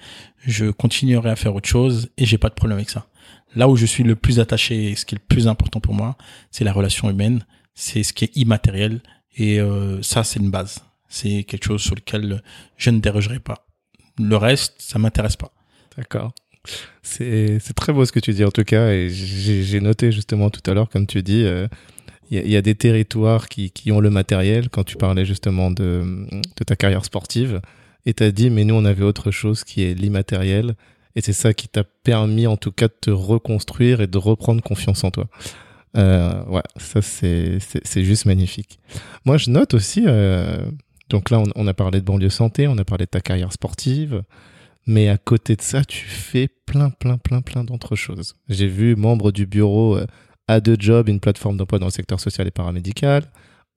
[0.45, 3.07] je continuerai à faire autre chose et j'ai pas de problème avec ça.
[3.55, 5.93] Là où je suis le plus attaché, et ce qui est le plus important pour
[5.93, 6.15] moi,
[6.51, 7.43] c'est la relation humaine,
[7.73, 9.01] c'est ce qui est immatériel
[9.35, 9.59] et
[10.01, 10.83] ça, c'est une base.
[11.09, 12.41] C'est quelque chose sur lequel
[12.77, 13.67] je ne dérogerai pas.
[14.17, 15.51] Le reste, ça m'intéresse pas.
[15.97, 16.33] D'accord.
[17.03, 20.61] C'est très beau ce que tu dis en tout cas, et j'ai noté justement tout
[20.69, 21.67] à l'heure, comme tu dis, euh,
[22.29, 26.25] il y, a des territoires qui, qui, ont le matériel, quand tu parlais justement de,
[26.31, 27.59] de ta carrière sportive,
[28.05, 30.75] et tu as dit, mais nous on avait autre chose qui est l'immatériel,
[31.15, 34.61] et c'est ça qui t'a permis en tout cas de te reconstruire et de reprendre
[34.61, 35.27] confiance en toi.
[35.97, 37.59] Euh, ouais, ça c'est
[38.03, 38.79] juste magnifique.
[39.25, 40.63] Moi je note aussi, euh,
[41.09, 43.51] donc là on, on, a parlé de banlieue santé, on a parlé de ta carrière
[43.51, 44.23] sportive,
[44.87, 48.35] mais à côté de ça, tu fais plein, plein, plein, plein d'autres choses.
[48.49, 49.97] J'ai vu membre du bureau
[50.47, 53.23] à euh, deux jobs, une plateforme d'emploi dans le secteur social et paramédical,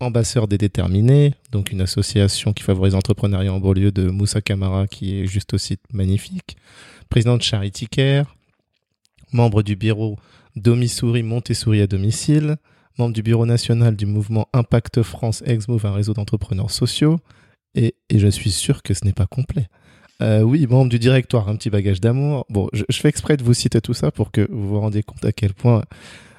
[0.00, 5.20] ambassadeur des déterminés, donc une association qui favorise l'entrepreneuriat en banlieue de Moussa Camara, qui
[5.20, 6.56] est juste aussi magnifique,
[7.10, 8.34] président de Charity Care,
[9.32, 10.18] membre du bureau
[10.56, 12.56] Domisouris Montessori à domicile,
[12.98, 17.18] membre du bureau national du mouvement Impact France Ex-Move, un réseau d'entrepreneurs sociaux,
[17.74, 19.68] et je suis sûr que ce n'est pas complet.
[20.22, 22.46] Euh, oui, membre du directoire, un petit bagage d'amour.
[22.48, 25.24] Bon, je, fais exprès de vous citer tout ça pour que vous vous rendiez compte
[25.24, 25.82] à quel point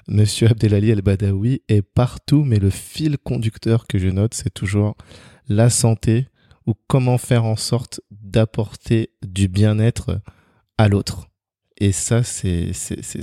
[0.07, 4.95] Monsieur Abdelali El-Badawi est partout, mais le fil conducteur que je note, c'est toujours
[5.47, 6.27] la santé
[6.67, 10.21] ou comment faire en sorte d'apporter du bien-être
[10.77, 11.27] à l'autre.
[11.77, 12.71] Et ça, c'est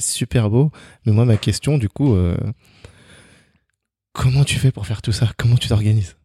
[0.01, 0.71] super beau.
[1.07, 2.37] Mais moi, ma question, du coup, euh,
[4.13, 5.31] comment tu fais pour faire tout ça?
[5.39, 6.17] Comment tu t'organises?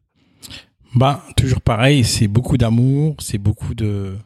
[0.95, 4.17] Bah, toujours pareil, c'est beaucoup d'amour, c'est beaucoup de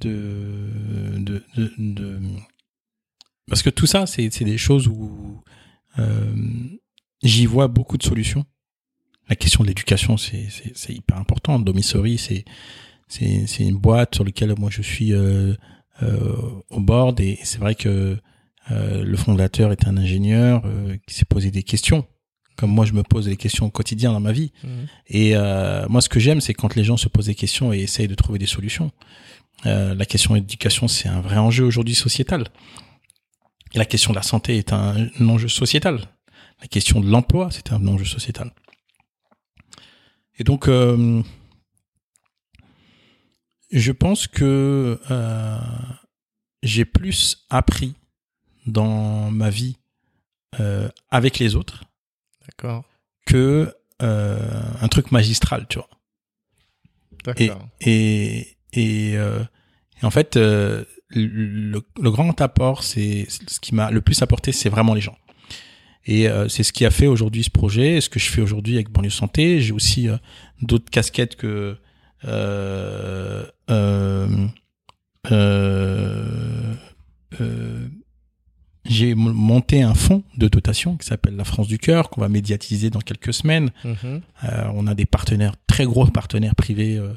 [0.00, 0.70] de,
[1.16, 1.42] de,
[1.78, 2.20] de,
[3.48, 5.42] Parce que tout ça, c'est des choses où
[5.98, 6.34] euh,
[7.22, 8.44] j'y vois beaucoup de solutions.
[9.28, 10.48] La question de l'éducation, c'est
[10.88, 11.58] hyper important.
[11.58, 12.44] Domisori, c'est
[13.08, 15.54] c'est une boîte sur laquelle moi je suis euh,
[16.02, 18.18] euh, au board et c'est vrai que
[18.70, 22.06] euh, le fondateur est un ingénieur euh, qui s'est posé des questions
[22.56, 24.52] comme moi je me pose des questions au quotidien dans ma vie.
[24.64, 24.86] Mhm.
[25.08, 27.78] Et euh, moi ce que j'aime c'est quand les gens se posent des questions et
[27.78, 28.90] essayent de trouver des solutions.
[29.64, 32.48] Euh, la question de l'éducation c'est un vrai enjeu aujourd'hui sociétal.
[33.74, 36.00] Et la question de la santé est un, enjeu sociétal.
[36.60, 38.50] La question de l'emploi c'est un enjeu sociétal.
[40.38, 41.22] Et donc euh,
[43.70, 44.98] je pense que
[46.62, 47.94] j'ai plus appris
[48.66, 49.76] dans ma vie
[51.10, 51.84] avec les autres
[52.46, 52.84] D'accord.
[53.26, 55.88] que euh, un truc magistral, tu vois.
[57.36, 57.68] Et, D'accord.
[57.80, 59.42] et, et, euh,
[60.00, 64.52] et en fait, euh, le, le grand apport, c'est ce qui m'a le plus apporté,
[64.52, 65.18] c'est vraiment les gens.
[66.08, 68.90] Et c'est ce qui a fait aujourd'hui ce projet, ce que je fais aujourd'hui avec
[68.90, 69.60] Banlieue Santé.
[69.60, 70.06] J'ai aussi
[70.62, 71.76] d'autres casquettes que
[72.24, 74.46] euh, euh,
[75.32, 76.74] euh,
[77.40, 77.88] euh,
[78.88, 82.90] j'ai monté un fonds de dotation qui s'appelle la France du cœur qu'on va médiatiser
[82.90, 83.70] dans quelques semaines.
[83.84, 84.20] Mhm.
[84.44, 87.12] Euh, on a des partenaires, très gros partenaires privés euh,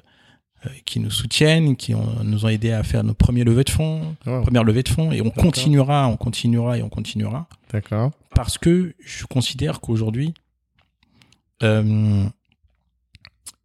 [0.65, 3.69] euh, qui nous soutiennent, qui ont- nous ont aidés à faire nos premiers levées de
[3.69, 4.41] fonds, Wow.
[4.41, 8.11] première levée de fonds, et on continuera, on continuera et on continuera D'accord.
[8.35, 10.33] parce que je considère qu'aujourd'hui,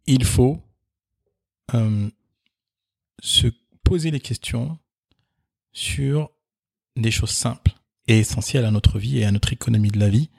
[0.07, 0.61] il faut
[3.21, 3.47] se
[3.83, 4.77] poser les questions
[5.73, 6.29] sur
[6.95, 7.71] des choses simples
[8.07, 10.29] et essentielles à notre vie et à notre économie de la vie.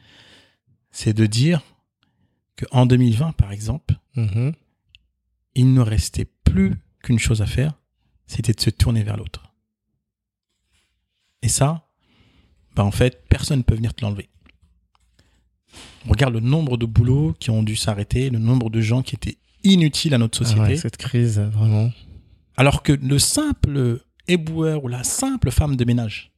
[0.91, 1.63] C'est de dire
[2.57, 4.53] qu'en 2020, par exemple, Mhm.
[5.55, 7.75] il ne restait plus qu'une chose à faire,
[8.27, 9.53] c'était de se tourner vers l'autre.
[11.43, 11.89] Et ça,
[12.75, 14.29] bah en fait, personne ne peut venir te l'enlever.
[16.09, 19.39] Regarde le nombre de boulots qui ont dû s'arrêter, le nombre de gens qui étaient
[19.65, 21.91] inutiles à notre Ah société, ouais, cette crise, vraiment.
[22.57, 26.33] alors que le simple éboueur ou la simple femme de ménage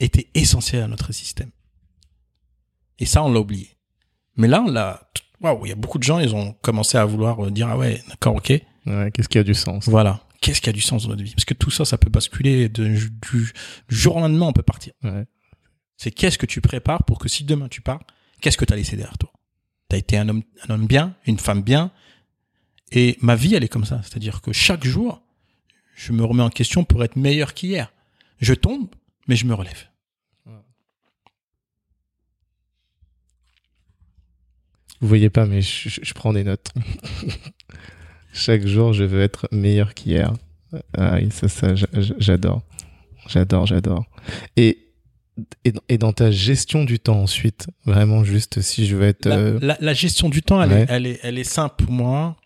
[0.00, 1.50] était essentiel à notre système.
[2.98, 3.76] Et ça, on l'a oublié.
[4.36, 5.10] Mais là, on l'a.
[5.40, 7.76] Waouh, il y a beaucoup de gens, ils ont commencé à vouloir euh, dire ah
[7.76, 8.50] ouais, d'accord, ok.
[8.86, 9.88] Ouais, qu'est-ce qui a du sens?
[9.88, 10.24] Voilà.
[10.40, 11.32] Qu'est-ce qui a du sens dans notre vie?
[11.32, 13.52] Parce que tout ça, ça peut basculer de, du, du
[13.88, 14.92] jour au lendemain, on peut partir.
[15.02, 15.26] Ouais.
[15.96, 18.00] C'est qu'est-ce que tu prépares pour que si demain tu pars,
[18.40, 19.32] qu'est-ce que tu as laissé derrière toi?
[19.90, 21.90] Tu as été un homme, un homme bien, une femme bien.
[22.92, 24.00] Et ma vie, elle est comme ça.
[24.02, 25.22] C'est-à-dire que chaque jour,
[25.94, 27.92] je me remets en question pour être meilleur qu'hier.
[28.40, 28.88] Je tombe,
[29.28, 29.84] mais je me relève.
[35.00, 36.72] Vous voyez pas, mais je, je- je prends des notes.
[38.32, 40.32] Chaque jour, je veux être meilleur qu'hier.
[40.96, 42.62] Ah oui, ça, ça, j'a- j'a- j'adore.
[43.28, 44.04] J'adore, j'adore.
[44.56, 44.88] Et,
[45.64, 49.26] et, dans- et dans ta gestion du temps ensuite, vraiment juste si je veux être...
[49.28, 50.80] La, euh, la- la gestion du temps, elle, Ouais.
[50.82, 52.36] est, elle, est, elle est simple pour moi.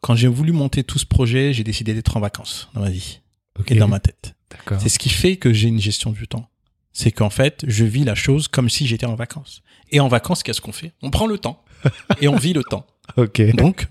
[0.00, 3.20] Quand j'ai voulu monter tout ce projet, j'ai décidé d'être en vacances dans ma vie
[3.66, 4.34] et dans ma tête.
[4.78, 6.48] C'est ce qui fait que j'ai une gestion du temps.
[6.92, 9.62] C'est qu'en fait, je vis la chose comme si j'étais en vacances.
[9.90, 10.92] Et en vacances, qu'est-ce qu'on fait?
[11.02, 11.64] On prend le temps
[12.20, 12.86] et on vit le temps.
[13.16, 13.40] Ok.
[13.56, 13.88] Donc,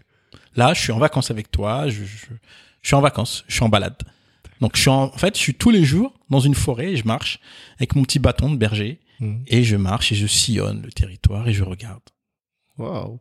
[0.55, 2.27] là, je suis en vacances avec toi, je, je,
[2.81, 3.97] je suis en vacances, je suis en balade.
[4.61, 6.97] Donc, je suis en, en fait, je suis tous les jours dans une forêt et
[6.97, 7.39] je marche
[7.77, 9.43] avec mon petit bâton de berger Hmm.
[9.45, 12.01] et je marche et je sillonne le territoire et je regarde.
[12.79, 13.19] Waouh.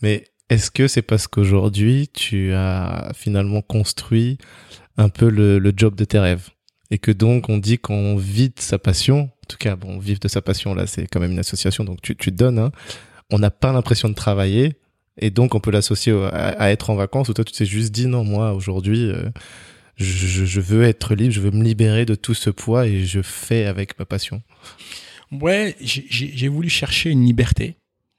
[0.00, 4.38] Mais est-ce que c'est parce qu'aujourd'hui, tu as finalement construit
[5.00, 6.50] un peu le, job de tes rêves
[6.90, 10.20] et que donc on dit qu'on vit de sa passion, en tout cas, bon, vivre
[10.20, 12.72] de sa passion, là, c'est quand même une association, donc tu, tu te donnes, hein.
[13.30, 14.74] on n'a pas l'impression de travailler
[15.18, 18.06] et donc on peut l'associer à, être en vacances ou toi tu t'es juste dit
[18.06, 19.30] non, moi aujourd'hui, euh,
[19.96, 23.22] je, je- veux être libre, je veux me libérer de tout ce poids et je
[23.22, 24.42] fais avec ma passion.
[25.30, 27.76] Ouais, j'ai voulu chercher une liberté.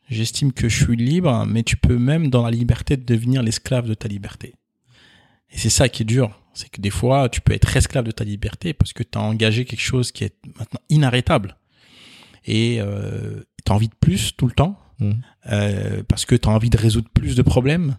[0.09, 3.93] J'estime que je suis libre, mais tu peux même dans la liberté devenir l'esclave de
[3.93, 4.53] ta liberté.
[5.52, 6.38] Et c'est ça qui est dur.
[6.54, 9.22] C'est que des fois, tu peux être esclave de ta liberté parce que tu as
[9.22, 11.58] engagé quelque chose qui est maintenant inarrêtable.
[12.45, 15.12] Et euh, tu as envie de plus tout le temps, Mm.
[15.52, 17.97] euh, parce que tu as envie de résoudre plus de problèmes.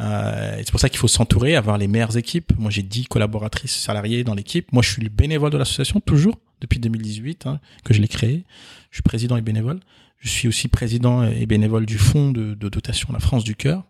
[0.00, 2.52] Euh, c'est pour ça qu'il faut s'entourer, avoir les meilleures équipes.
[2.58, 4.72] Moi, j'ai 10 collaboratrices salariées dans l'équipe.
[4.72, 8.44] Moi, je suis le bénévole de l'association, toujours, depuis 2018, hein, que je l'ai créé.
[8.90, 9.80] Je suis président et bénévole.
[10.18, 13.84] Je suis aussi président et bénévole du fonds de, de dotation La France du Cœur.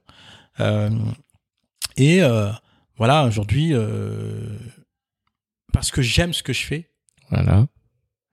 [0.60, 0.90] Euh,
[1.96, 2.50] et euh,
[3.00, 4.58] voilà, aujourd'hui, euh,
[5.72, 6.90] parce que j'aime ce que je fais,
[7.30, 7.66] Voilà.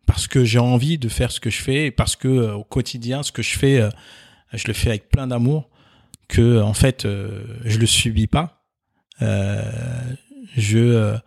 [0.05, 2.65] parce que j'ai envie de faire ce que je fais, et parce que euh, au
[2.65, 3.89] quotidien, ce que je fais, euh,
[4.51, 5.70] je le fais avec plein d'amour,
[6.28, 8.68] que en fait, je le subis pas,
[9.22, 11.18] je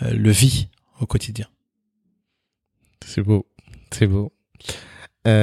[0.00, 1.48] le vis au quotidien.
[3.04, 3.46] C'est beau,
[3.90, 4.32] c'est beau.
[5.26, 5.42] On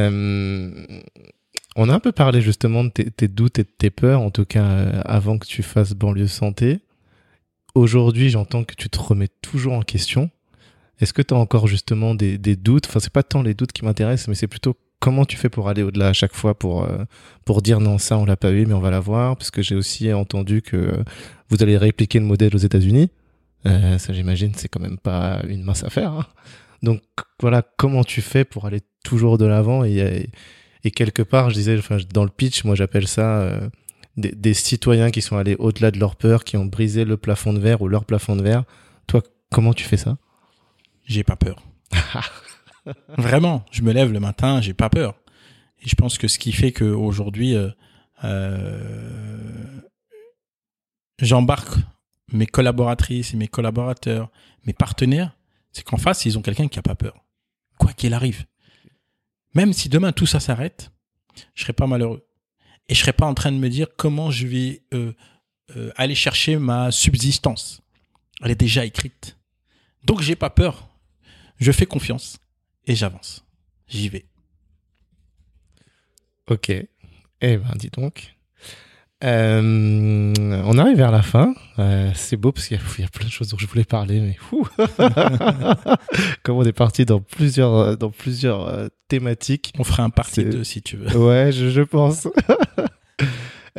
[1.90, 4.46] a un peu parlé justement de tes, tes doutes et de tes peurs, en tout
[4.46, 6.80] cas avant que tu fasses banlieue santé.
[7.76, 10.30] Aujourd'hui, j'entends que tu te remets toujours en question.
[11.00, 12.86] Est-ce que tu as encore justement des, des doutes?
[12.88, 15.68] Enfin, c'est pas tant les doutes qui m'intéressent, mais c'est plutôt comment tu fais pour
[15.70, 17.04] aller au-delà à chaque fois pour euh,
[17.44, 19.76] pour dire non ça on l'a pas eu mais on va l'avoir parce que j'ai
[19.76, 20.94] aussi entendu que
[21.50, 23.10] vous allez répliquer le modèle aux États-Unis.
[23.66, 26.14] Euh, ça j'imagine c'est quand même pas une mince affaire.
[26.14, 26.26] hein.
[26.84, 27.02] Donc
[27.42, 30.30] voilà, comment tu fais pour aller toujours de l'avant et,
[30.84, 33.70] et quelque part, je disais, enfin, dans le pitch, moi j'appelle ça euh,
[34.18, 37.54] des, des citoyens qui sont allés au-delà de leur peur, qui ont brisé le plafond
[37.54, 38.64] de verre ou leur plafond de verre.
[39.08, 40.18] Toi, comment tu fais ça?
[41.06, 41.64] J'ai pas peur.
[43.18, 45.16] Vraiment, je me lève le matin, j'ai pas peur.
[45.82, 47.70] Et je pense que ce qui fait qu'aujourd'hui, euh,
[48.24, 49.82] euh,
[51.20, 51.76] j'embarque
[52.32, 54.30] mes collaboratrices et mes collaborateurs,
[54.66, 55.36] mes partenaires,
[55.72, 57.26] c'est qu'en face, ils ont quelqu'un qui a pas peur.
[57.78, 58.46] Quoi qu'il arrive.
[59.56, 60.92] Même si demain tout ça s'arrête,
[61.54, 62.26] je serai pas malheureux.
[62.90, 65.14] Et je serai pas en train de me dire comment je vais euh,
[65.76, 67.82] euh, aller chercher ma subsistance.
[68.42, 69.38] Elle est déjà écrite.
[70.04, 70.90] Donc j'ai pas peur.
[71.58, 72.38] Je fais confiance
[72.86, 73.46] et j'avance.
[73.88, 74.26] J'y vais.
[76.48, 76.70] Ok.
[76.70, 76.88] Eh
[77.58, 78.36] ben, dis donc.
[79.24, 80.34] Euh,
[80.66, 81.54] on arrive vers la fin.
[81.80, 84.38] Euh, c'est beau parce qu'il y, a plein de choses dont je voulais parler, mais.
[86.44, 89.74] Comme on est parti dans plusieurs, dans plusieurs euh, thématiques.
[89.80, 91.18] On fera un partie 2 si tu veux.
[91.18, 92.28] Ouais, je, je pense.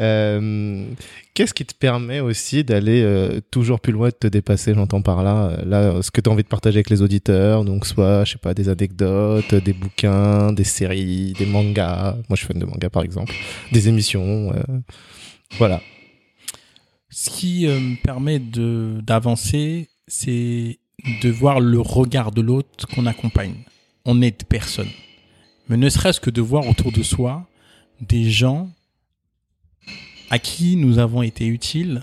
[0.00, 0.86] Euh,
[1.34, 5.24] Qu'est-ce qui te permet aussi d'aller euh, toujours plus loin, de te dépasser, j'entends par
[5.24, 8.32] là, là, ce que tu as envie de partager avec les auditeurs, donc soit, je
[8.32, 12.64] sais pas, des anecdotes, des bouquins, des séries, des mangas, moi je suis fan de
[12.64, 13.34] mangas par exemple,
[13.72, 14.62] des émissions, euh,
[15.58, 15.80] voilà.
[17.10, 20.78] Ce qui euh, me permet de d'avancer, c'est
[21.22, 23.54] de voir le regard de l'autre qu'on accompagne.
[24.04, 24.90] On n'est personne.
[25.68, 27.46] Mais ne serait-ce que de voir autour de soi
[28.00, 28.70] des gens
[30.30, 32.02] à qui nous avons été utiles,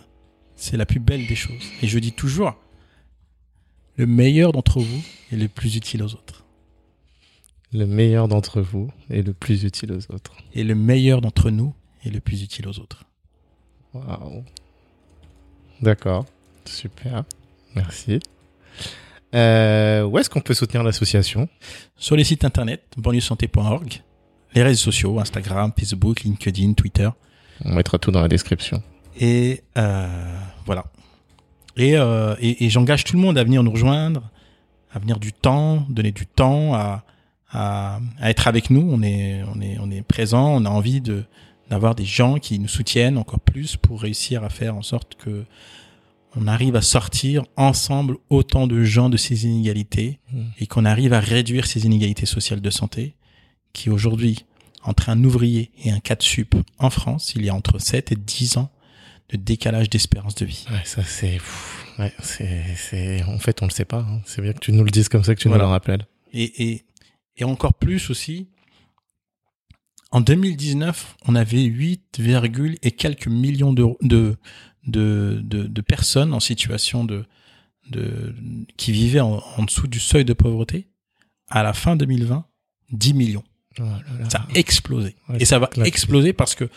[0.56, 1.70] c'est la plus belle des choses.
[1.82, 2.56] Et je dis toujours,
[3.98, 6.46] le meilleur d'entre vous est le plus utile aux autres.
[7.74, 10.36] Le meilleur d'entre vous est le plus utile aux autres.
[10.54, 11.74] Et le meilleur d'entre nous
[12.06, 13.06] est le plus utile aux autres.
[13.94, 14.44] Waouh.
[15.82, 16.26] D'accord.
[16.66, 17.24] Super.
[17.76, 18.20] Merci.
[19.34, 21.48] Euh, où est-ce qu'on peut soutenir l'association?
[21.98, 24.02] Sur les sites internet, banlieuesanté.org,
[24.54, 27.10] les réseaux sociaux, Instagram, Facebook, LinkedIn, Twitter.
[27.64, 28.82] On mettra tout dans la description.
[29.20, 30.86] Et euh, voilà.
[31.78, 34.30] Et, euh, et, et j'engage tout le monde à venir nous rejoindre,
[34.94, 37.04] à venir du temps, donner du temps, à,
[37.52, 38.88] à, à être avec nous.
[38.92, 40.50] On est, on est, on est présent.
[40.56, 41.24] On a envie de
[41.72, 45.46] d'avoir des gens qui nous soutiennent encore plus pour réussir à faire en sorte que
[46.36, 50.42] on arrive à sortir ensemble autant de gens de ces inégalités Mmh.
[50.60, 53.16] et qu'on arrive à réduire ces inégalités sociales de santé
[53.74, 54.46] qui aujourd'hui
[54.84, 58.16] entre un ouvrier et un cadre sup en France, il y a entre 7 et
[58.16, 58.70] 10 ans
[59.30, 60.66] de décalage d'espérance de vie.
[60.72, 61.40] Ouais, ça c'est.
[62.00, 63.24] Ouais, c'est, c'est.
[63.24, 64.00] En fait, on le sait pas.
[64.00, 64.22] hein.
[64.26, 65.64] C'est bien que tu nous le dises comme ça, que tu Voilà.
[65.64, 66.06] nous le rappelles.
[66.34, 66.86] Et, et,
[67.38, 68.48] et encore plus aussi,
[70.12, 74.38] en 2019, on avait 8, virgule et quelques millions de, de,
[74.86, 77.26] de, personnes en situation de,
[77.90, 78.36] de,
[78.78, 80.88] qui vivaient en, en dessous du seuil de pauvreté.
[81.50, 82.46] À la fin 2020,
[82.92, 83.44] 10 millions.
[83.80, 84.30] Oh là là.
[84.30, 85.16] Ça a explosé.
[85.30, 86.70] Ouais, et ça va exploser parce que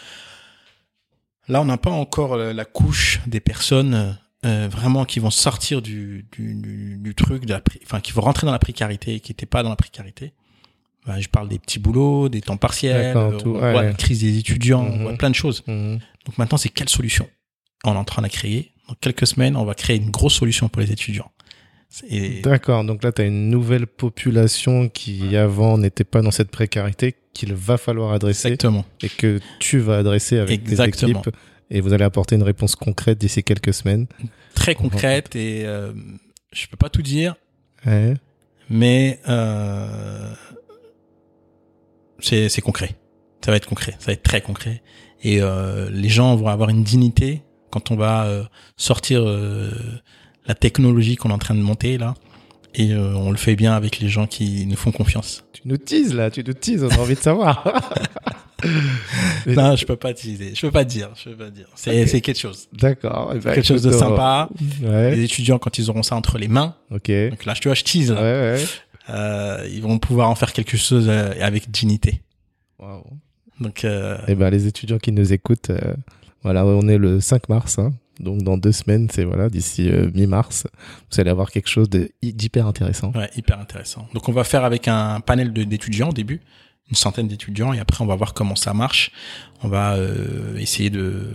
[1.49, 5.81] là, on n'a pas encore la, la couche des personnes euh, vraiment qui vont sortir
[5.83, 9.15] du, du, du, du truc, de la, pré- enfin, qui vont rentrer dans la précarité
[9.15, 10.33] et qui n'étaient pas dans la précarité.
[11.07, 13.87] Ben, je parle des petits boulots, des temps partiels, tout, on ouais, voit ouais.
[13.89, 15.03] la crise des étudiants, on Mhm.
[15.03, 15.63] voit plein de choses.
[15.67, 15.99] Mhm.
[16.25, 17.29] Donc maintenant, c'est quelle solution
[17.85, 18.73] On est en train de la créer.
[18.89, 21.31] Dans quelques semaines, on va créer une grosse solution pour les étudiants.
[22.09, 22.83] Et D'accord.
[22.85, 27.53] Donc là, tu as une nouvelle population qui avant n'était pas dans cette précarité qu'il
[27.55, 28.85] va falloir adresser exactement.
[29.03, 31.21] et que tu vas adresser avec Exactement.
[31.23, 31.37] tes équipes
[31.71, 34.07] et vous allez apporter une réponse concrète d'ici quelques semaines.
[34.55, 35.93] Très concrète et euh,
[36.53, 37.37] je peux pas tout dire,
[37.87, 38.15] Ouais.
[38.71, 40.33] mais euh,
[42.25, 42.97] c'est c'est concret.
[43.45, 44.83] Ça va être concret, ça va être très concret.
[45.23, 48.45] Et euh, les gens vont avoir une dignité quand on va euh,
[48.77, 49.71] sortir euh,
[50.47, 52.15] la technologie qu'on est en train de monter là.
[52.75, 55.45] Et euh, on le fait bien avec les gens qui nous font confiance.
[55.53, 57.65] Tu nous teases là, tu nous teases, on a envie de savoir.
[59.47, 61.67] Non, je peux pas teaser, je peux pas dire, je peux pas dire.
[61.75, 63.33] C'est quelque chose, D'accord.
[63.35, 64.49] Eh ben, quelque chose de sympa.
[64.83, 65.15] Ouais.
[65.15, 67.09] Les étudiants quand ils auront ça entre les mains, Ok.
[67.09, 68.23] Ouais, donc là je te vois, je tease, là.
[68.23, 68.65] ouais.
[69.11, 72.23] Euh, ils vont pouvoir en faire quelque chose euh, avec dignité.
[72.79, 73.05] Waouh.
[73.61, 75.95] Donc euh, Eh ben, les étudiants qui nous écoutent, euh,
[76.43, 77.93] voilà, on est le 5 mars, hein.
[78.19, 80.67] donc dans deux semaines, c'est voilà, d'ici euh, mi-mars,
[81.11, 83.13] vous allez avoir quelque chose de d'hyper intéressant.
[83.15, 84.09] ouais, hyper intéressant.
[84.15, 86.41] Donc on va faire avec un panel d'étudiants au début,
[86.91, 89.13] une centaine d'étudiants, et après on va voir comment ça marche.
[89.63, 91.33] On va euh, essayer de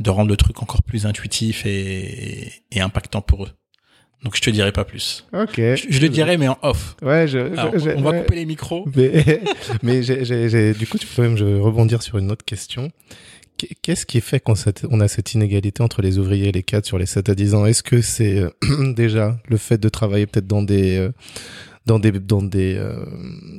[0.00, 3.50] de rendre le truc encore plus intuitif et, et impactant pour eux.
[4.24, 5.26] Donc je te dirai pas plus.
[5.32, 5.56] Ok.
[5.56, 6.96] Je, je le dirai mais en off.
[7.02, 8.20] Ouais, je, Alors, je- on va ouais.
[8.22, 8.86] couper les micros.
[8.96, 9.42] Mais,
[9.82, 12.90] mais j'ai, j'ai- j'ai- du coup, tu peux même je rebondir sur une autre question.
[13.58, 14.54] Qu'est- Qu'est-ce qui fait qu'on
[14.90, 17.54] on a cette inégalité entre les ouvriers et les cadres sur les 7 à 10
[17.54, 17.66] ans?
[17.66, 18.50] Est-ce que c'est euh,
[18.94, 21.10] déjà le fait de travailler peut-être dans des euh,
[21.86, 23.04] dans des dans des euh,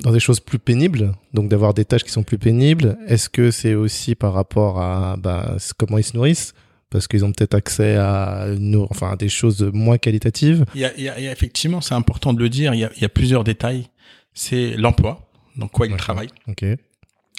[0.02, 2.98] dans des choses plus pénibles, donc d'avoir des tâches qui sont plus pénibles?
[3.06, 6.52] Est-ce que c'est aussi par rapport à bah, comment ils se nourrissent?
[6.96, 10.84] Parce qu'ils ont peut-être accès à nour- enfin à des choses moins qualitatives Il y
[10.86, 12.84] a, il y a- il y a effectivement, c'est important de le dire, il y
[12.84, 13.84] a, il y a plusieurs détails.
[14.32, 16.64] c'est l'emploi, dans quoi ils travaillent, Ok.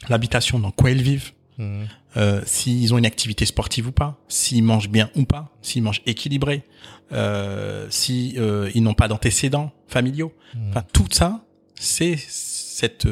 [0.10, 1.88] l'habitation, dans quoi ils vivent, Mhm.
[2.18, 6.02] euh, s'ils ont une activité sportive ou pas, s'ils mangent bien ou pas, s'ils mangent
[6.06, 6.64] équilibré,
[7.12, 10.34] euh, si euh, ils n'ont pas d'antécédents familiaux.
[10.56, 10.70] Mhm.
[10.70, 11.46] Enfin, tout ça,
[11.76, 13.06] c'est cette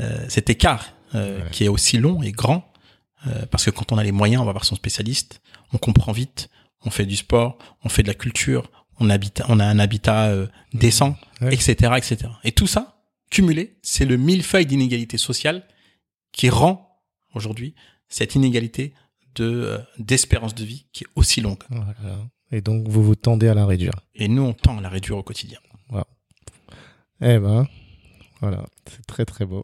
[0.00, 1.50] euh, cet écart euh, Ouais.
[1.52, 2.70] qui est aussi long et grand,
[3.26, 5.40] euh, parce que quand on a les moyens, on va voir son spécialiste,
[5.72, 6.48] on comprend vite,
[6.84, 10.26] on fait du sport, on fait de la culture, on habite, on a un habitat
[10.26, 11.52] euh, décent, Ouais.
[11.52, 12.16] etc., etc.
[12.44, 12.92] Et tout ça
[13.30, 15.66] cumulé, c'est le millefeuille d'inégalité sociale
[16.32, 17.00] qui rend
[17.34, 17.74] aujourd'hui
[18.08, 18.94] cette inégalité
[19.34, 21.62] de euh, d'espérance de vie qui est aussi longue.
[21.68, 22.18] Voilà.
[22.52, 23.92] Et donc, vous vous tendez à la réduire.
[24.14, 25.58] Et nous, on tend à la réduire au quotidien.
[27.22, 27.66] Eh ben,
[28.42, 29.62] voilà, c'est très très beau.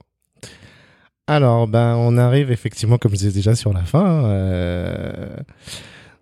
[1.35, 4.26] Alors, ben, on arrive effectivement, comme je disais déjà, sur la fin.
[4.26, 5.35] euh,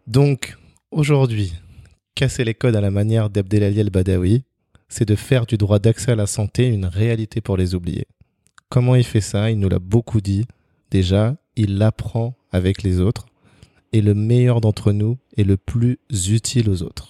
[0.07, 0.57] Donc,
[0.93, 1.53] aujourd'hui,
[2.15, 4.45] casser les codes à la manière d'Abdelali El-Badawi,
[4.89, 8.07] c'est de faire du droit d'accès à la santé une réalité pour les oubliés.
[8.69, 9.51] Comment il fait ça?
[9.51, 10.47] Il nous l'a beaucoup dit.
[10.93, 13.27] Déjà, il l'apprend avec les autres.
[13.93, 17.09] Et le meilleur d'entre nous est le plus utile aux autres.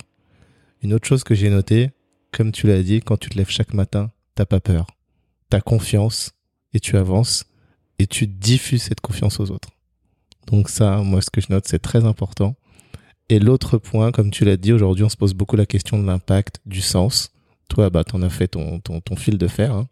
[0.82, 1.90] Une autre chose que j'ai notée,
[2.32, 4.86] comme tu l'as dit, quand tu te lèves chaque matin, t'as pas peur.
[5.50, 6.32] T'as confiance
[6.72, 7.44] et tu avances
[8.00, 9.68] et tu diffuses cette confiance aux autres.
[10.46, 12.56] Donc ça, moi, ce que je note, c'est très important.
[13.28, 16.06] Et l'autre point, comme tu l'as dit, aujourd'hui, on se pose beaucoup la question de
[16.06, 17.30] l'impact, du sens.
[17.68, 19.72] Toi, bah, t'en as fait ton, ton, fil de fer.
[19.72, 19.86] hein.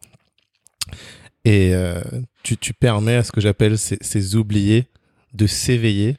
[1.45, 2.01] Et euh,
[2.43, 4.87] tu, tu permets à ce que j'appelle ces, ces oubliés
[5.35, 6.17] de s'éveiller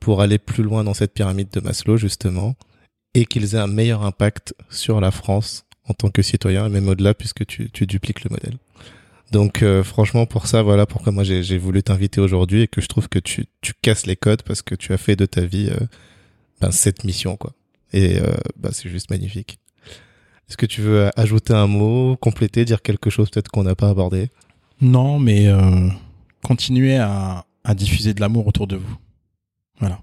[0.00, 2.56] pour aller plus loin dans cette pyramide de Maslow, justement,
[3.12, 6.88] et qu'ils aient un meilleur impact sur la France en tant que citoyen, et même
[6.88, 8.56] au-delà, puisque tu, tu dupliques le modèle.
[9.32, 12.86] Donc euh, franchement, pour ça, voilà pourquoi moi j'ai voulu t'inviter aujourd'hui et que je
[12.86, 15.68] trouve que tu, tu casses les codes parce que tu as fait de ta vie
[15.70, 15.86] euh,
[16.60, 17.52] ben, cette mission, quoi.
[17.92, 19.58] Et euh, ben, c'est juste magnifique.
[20.48, 23.90] Est-ce que tu veux ajouter un mot, compléter, dire quelque chose peut-être qu'on n'a pas
[23.90, 24.30] abordé?
[24.80, 25.88] Non, mais euh,
[26.44, 28.96] continuez à, à diffuser de l'amour autour de vous.
[29.80, 30.00] Voilà.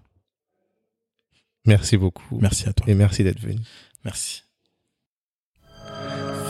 [1.65, 2.37] Merci beaucoup.
[2.41, 2.89] Merci à toi.
[2.89, 3.59] Et merci d'être venu.
[4.03, 4.42] Merci.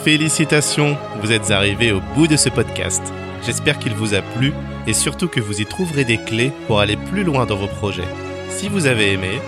[0.04, 3.01] Félicitations, vous êtes arrivés au bout de ce podcast.
[3.45, 4.51] J'espère qu'il vous a plu
[4.86, 8.04] et surtout que vous y trouverez des clés pour aller plus loin dans vos projets.
[8.49, 9.39] Si vous avez aimé,